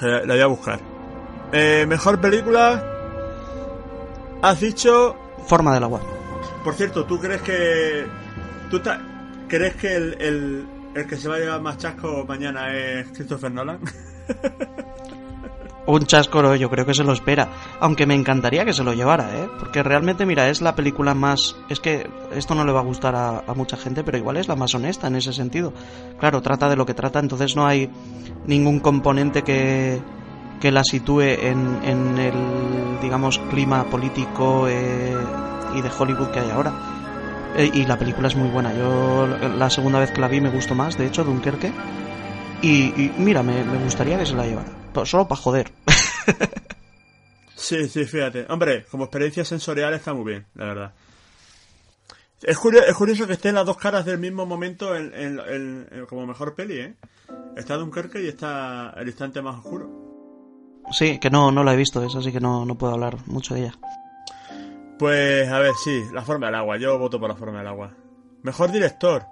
[0.26, 0.80] la voy a buscar.
[1.52, 2.82] Eh, mejor película.
[4.40, 5.16] Has dicho.
[5.46, 6.00] Forma del agua.
[6.64, 8.06] Por cierto, ¿tú crees que.
[8.70, 8.80] ¿Tú
[9.48, 13.50] crees que el, el, el que se va a llevar más chasco mañana es Christopher
[13.50, 13.80] Nolan?
[15.88, 17.48] un chascoro yo creo que se lo espera.
[17.80, 19.48] Aunque me encantaría que se lo llevara, ¿eh?
[19.58, 21.56] Porque realmente, mira, es la película más...
[21.68, 24.56] Es que esto no le va a gustar a, mucha gente, pero igual es la
[24.56, 25.72] más honesta en ese sentido.
[26.20, 27.90] Claro, trata de lo que trata, entonces no hay
[28.46, 30.00] ningún componente que,
[30.60, 35.16] que la sitúe en, en el, digamos, clima político eh,
[35.74, 36.72] y de Hollywood que hay ahora.
[37.56, 38.74] Eh, y la película es muy buena.
[38.74, 41.72] Yo la segunda vez que la vi me gustó más, de hecho, Dunkerque.
[42.62, 45.72] Y, y mira, me, me gustaría que se la llevara solo para joder.
[47.54, 48.46] sí, sí, fíjate.
[48.48, 50.94] Hombre, como experiencia sensorial está muy bien, la verdad.
[52.42, 56.54] Es curioso, es curioso que estén las dos caras del mismo momento en, como mejor
[56.54, 56.94] peli, ¿eh?
[57.56, 60.06] Está Dunkerque y está El instante más oscuro.
[60.92, 63.54] Sí, que no, no la he visto esa, así que no, no puedo hablar mucho
[63.54, 63.74] de ella.
[64.98, 66.76] Pues, a ver, sí, La forma del agua.
[66.78, 67.92] Yo voto por La forma del agua.
[68.42, 69.24] Mejor director.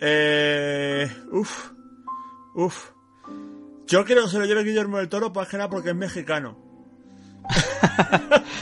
[0.00, 1.10] Eh...
[1.32, 1.72] Uf.
[2.54, 2.90] Uf.
[3.86, 6.56] Yo creo que se lo lleve Guillermo del Toro, más que nada porque es mexicano.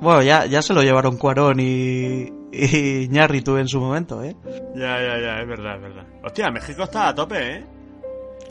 [0.00, 4.36] Bueno, ya, ya se lo llevaron Cuarón y, y Ñarritu en su momento, ¿eh?
[4.76, 6.06] Ya, ya, ya, es verdad, es verdad.
[6.22, 7.66] Hostia, México está a tope, ¿eh?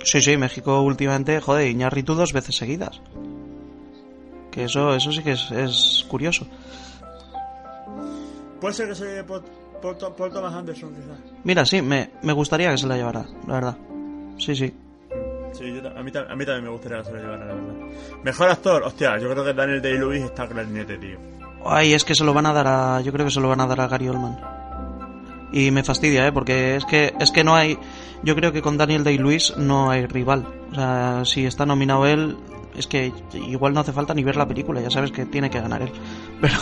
[0.03, 3.01] Sí, sí, México últimamente, joder, Iñárritu dos veces seguidas.
[4.51, 6.45] Que eso, eso sí que es, es curioso.
[8.59, 9.24] Puede ser que se
[9.82, 11.18] por, por, To- por Thomas Anderson, quizás.
[11.44, 13.78] Mira, sí, me, me gustaría que se la llevara, la verdad.
[14.38, 14.74] Sí, sí.
[15.54, 17.74] Sí, yo a, mí, a mí también me gustaría que se lo llevara, la verdad.
[18.24, 21.18] Mejor actor, hostia, yo creo que Daniel Day-Lewis está clarinete, tío.
[21.66, 23.02] Ay, es que se lo van a dar a.
[23.02, 24.38] Yo creo que se lo van a dar a Gary Oldman.
[25.52, 26.32] Y me fastidia, ¿eh?
[26.32, 27.78] Porque es que, es que no hay.
[28.24, 30.46] Yo creo que con Daniel Day-Lewis no hay rival.
[30.72, 32.38] O sea, si está nominado él,
[32.76, 35.60] es que igual no hace falta ni ver la película, ya sabes que tiene que
[35.62, 35.92] ganar él.
[36.42, 36.60] Pero,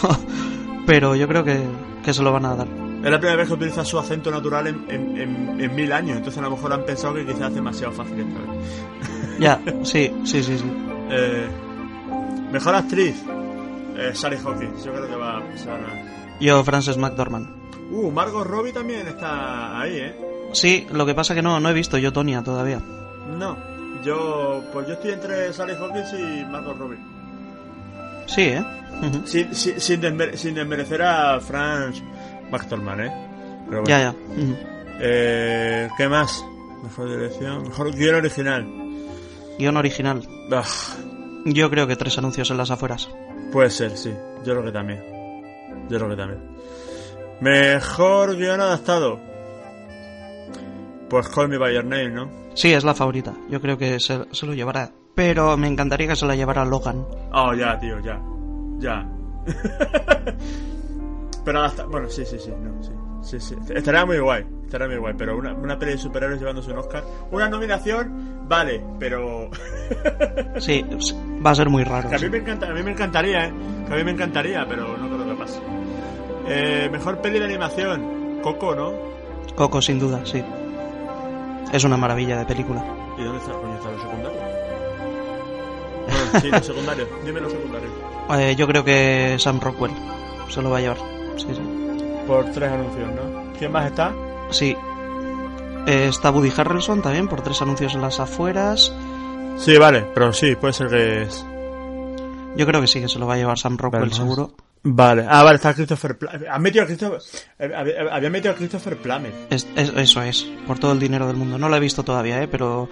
[0.85, 1.59] pero yo creo que,
[2.03, 2.67] que se lo van a dar.
[3.05, 6.17] Es la primera vez que utiliza su acento natural en, en, en- en mil años,
[6.17, 8.59] entonces a lo mejor han pensado que quizás es demasiado fácil esta vez.
[9.39, 10.63] Ya, sí, sí, sí, sí.
[11.11, 11.47] Eh,
[12.51, 13.21] mejor actriz,
[13.97, 16.37] eh, Sally Hawkins, yo creo que va a pasar a...
[16.39, 17.47] Yo, Frances McDormand.
[17.91, 20.15] Uh, Margot Robbie también está ahí, ¿eh?
[20.53, 22.79] Sí, lo que pasa que no, no he visto yo Tonia todavía.
[23.37, 23.57] No,
[24.03, 26.97] yo, pues yo estoy entre Sally Hawkins y Margot Robbie.
[28.27, 28.63] Sí, ¿eh?
[29.25, 32.01] Sin, sin, sin, desmer- sin desmerecer a Franz
[32.51, 33.11] McDormand, ¿eh?
[33.67, 33.87] Pero bueno.
[33.87, 34.15] Ya, ya.
[35.01, 36.45] Eh, ¿Qué más?
[36.83, 38.67] Mejor dirección, mejor guion original.
[39.57, 40.21] Guión original.
[41.45, 43.09] Yo creo que tres anuncios en las afueras.
[43.51, 44.13] puede ser, sí.
[44.43, 45.01] Yo creo que también.
[45.89, 46.41] Yo creo que también.
[47.41, 49.19] Mejor guion adaptado.
[51.09, 52.29] Pues Call Me By Your Name, ¿no?
[52.53, 53.33] Sí, es la favorita.
[53.49, 54.91] Yo creo que se, se lo llevará.
[55.13, 57.05] Pero me encantaría que se la llevara Logan.
[57.33, 58.19] Oh, ya, tío, ya.
[58.79, 59.07] Ya.
[61.45, 61.85] pero adapta...
[61.85, 62.51] Bueno, sí, sí, sí.
[62.51, 62.91] No, sí.
[63.21, 63.55] Sí, sí.
[63.73, 64.45] Estaría muy guay.
[64.65, 65.13] Estaría muy guay.
[65.17, 67.03] Pero una, una peli de superhéroes llevándose un Oscar.
[67.31, 69.49] Una nominación, vale, pero...
[70.59, 70.83] Sí,
[71.45, 72.09] va a ser muy raro.
[72.09, 72.29] Que a mí sí.
[72.29, 73.53] me encanta, a mí me encantaría, ¿eh?
[73.87, 75.59] Que a mí me encantaría, pero no creo que pase.
[76.47, 78.93] Eh, mejor peli de animación, Coco, ¿no?
[79.55, 80.43] Coco, sin duda, sí.
[81.71, 82.83] Es una maravilla de película.
[83.17, 84.43] ¿Y dónde está, coño, están los secundarios?
[86.05, 87.09] Bueno, sí, los secundarios.
[87.25, 87.91] Dime los secundarios.
[88.37, 89.91] Eh, yo creo que Sam Rockwell
[90.49, 91.14] se lo va a llevar.
[91.37, 91.61] Sí, sí.
[92.27, 93.53] Por tres anuncios, ¿no?
[93.57, 94.13] ¿Quién más está?
[94.51, 94.75] Sí.
[95.87, 98.93] Eh, está Woody Harrelson también por tres anuncios en las afueras.
[99.57, 101.45] Sí, vale, pero sí, puede ser que es.
[102.57, 104.15] Yo creo que sí que se lo va a llevar Sam Rockwell, Vale.
[104.15, 104.51] seguro.
[104.87, 106.47] Vale, ah, vale, está Christopher Plummer.
[106.49, 107.19] Han metido a Christopher.
[107.59, 109.33] eh, Había, había metido a Christopher Plummer.
[109.49, 111.57] Es- es- eso es, por todo el dinero del mundo.
[111.57, 112.47] No lo he visto todavía, ¿eh?
[112.47, 112.87] pero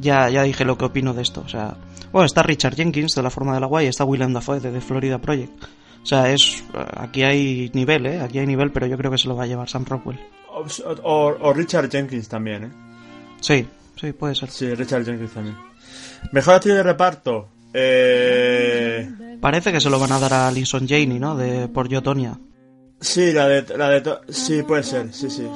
[0.00, 1.42] ya, ya dije lo que opino de esto.
[1.44, 1.76] O sea,
[2.12, 4.80] bueno, está Richard Jenkins de La Forma del Agua y está Willem Dafoe de The
[4.80, 5.64] Florida Project.
[6.02, 6.64] O sea, es
[6.96, 8.20] aquí hay nivel, ¿eh?
[8.20, 10.18] Aquí hay nivel, pero yo creo que se lo va a llevar Sam Rockwell.
[10.48, 10.66] O,
[11.04, 12.70] o- o Richard Jenkins también, ¿eh?
[13.40, 13.66] Sí,
[14.00, 14.50] sí, puede ser.
[14.50, 15.56] Sí, Richard Jenkins también.
[16.32, 17.48] Mejor actriz de reparto.
[17.74, 19.10] Eh.
[19.40, 21.36] Parece que se lo van a dar a Alison Janey, ¿no?
[21.36, 22.38] De por Yo, Tonya.
[23.00, 25.46] Sí, la de, la de sí, puede ser, sí, sí.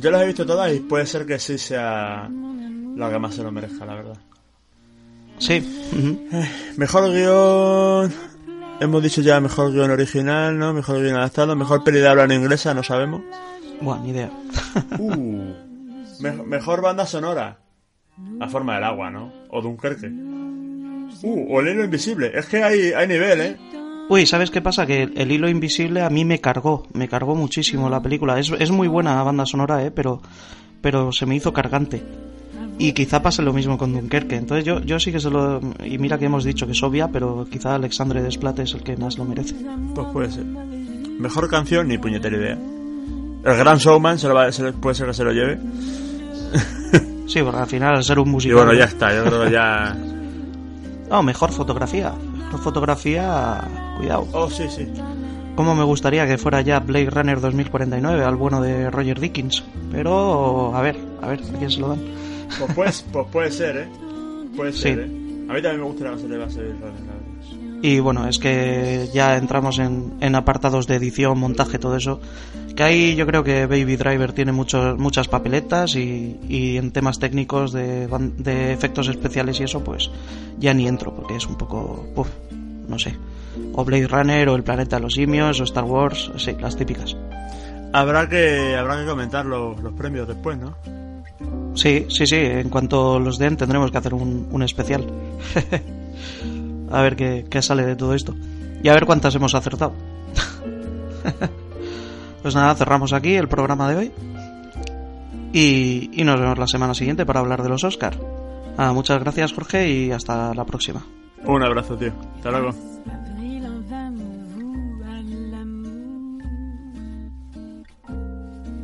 [0.00, 2.28] Yo las he visto todas y puede ser que sí sea
[2.96, 4.18] la que más se lo merezca, la verdad.
[5.38, 5.58] Sí.
[5.92, 6.28] ujú.
[6.76, 8.12] Mejor guion...
[8.82, 10.72] Hemos dicho ya mejor guion original, ¿no?
[10.72, 13.22] Mejor guion adaptado, mejor peli de habla en inglesa, no sabemos.
[13.80, 14.30] Buah, ni idea.
[14.98, 15.52] Uh,
[16.20, 17.58] me- mejor banda sonora.
[18.38, 19.32] La forma del agua, ¿no?
[19.50, 20.08] O Dunkerque.
[20.08, 22.30] Uh, o el hilo invisible.
[22.34, 23.56] Es que hay, hay nivel, ¿eh?
[24.08, 24.84] Uy, ¿sabes qué pasa?
[24.86, 28.38] Que el, hilo invisible a mí me cargó, me cargó muchísimo la película.
[28.38, 29.90] Es, es muy buena banda sonora, ¿eh?
[29.90, 30.20] Pero,
[30.80, 32.02] pero se me hizo cargante.
[32.78, 34.36] Y quizá pase lo mismo con Dunkerque.
[34.36, 35.60] Entonces yo, yo sí que se lo...
[35.84, 38.96] Y mira que hemos dicho que es obvia, pero quizá Alexandre Desplat es el que
[38.96, 39.54] más lo merece.
[39.94, 40.44] Pues puede ser.
[40.44, 42.58] Mejor canción, ni puñetera idea.
[43.44, 45.58] El Gran Showman se lo va, se lo- puede ser que se lo lleve.
[47.26, 48.56] Sí, porque al final al ser un Y musical...
[48.58, 49.96] bueno, ya está, yo creo que ya...
[51.08, 52.12] No, mejor fotografía.
[52.44, 53.62] Mejor fotografía...
[53.96, 54.26] Cuidado.
[54.32, 54.86] Oh, sí, sí.
[55.54, 59.62] Cómo me gustaría que fuera ya Blade Runner 2049, al bueno de Roger Dickens.
[59.90, 62.00] Pero, a ver, a ver, a quién se lo dan.
[62.58, 63.88] Pues, pues, pues puede ser, ¿eh?
[64.56, 64.78] Puede Sí.
[64.80, 65.04] ser, ¿eh?
[65.48, 66.98] A mí también me gustaría que se le va a ser la verdad.
[67.84, 72.20] Y bueno, es que ya entramos en, en apartados de edición, montaje, todo eso.
[72.76, 77.18] Que ahí yo creo que Baby Driver tiene muchos, muchas papeletas y, y en temas
[77.18, 78.06] técnicos de,
[78.38, 80.10] de efectos especiales y eso, pues
[80.58, 82.06] ya ni entro, porque es un poco,
[82.88, 83.16] no sé.
[83.74, 87.16] O Blade Runner, o El Planeta de los Simios, o Star Wars, sí, las típicas.
[87.92, 90.76] Habrá que, habrá que comentar los, los premios después, ¿no?
[91.74, 92.36] Sí, sí, sí.
[92.36, 95.04] En cuanto los den, tendremos que hacer un, un especial.
[96.90, 98.34] a ver qué, qué sale de todo esto.
[98.82, 99.92] Y a ver cuántas hemos acertado.
[102.42, 104.12] pues nada, cerramos aquí el programa de hoy.
[105.52, 108.18] Y, y nos vemos la semana siguiente para hablar de los Oscar.
[108.76, 111.04] Ah, muchas gracias, Jorge, y hasta la próxima.
[111.44, 112.12] Un abrazo, tío.
[112.36, 112.70] Hasta luego.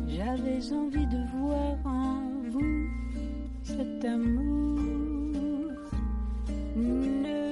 [0.07, 1.77] J'avais envie de voir
[2.49, 2.87] vous
[3.63, 4.79] cet amour.
[6.75, 7.48] Ne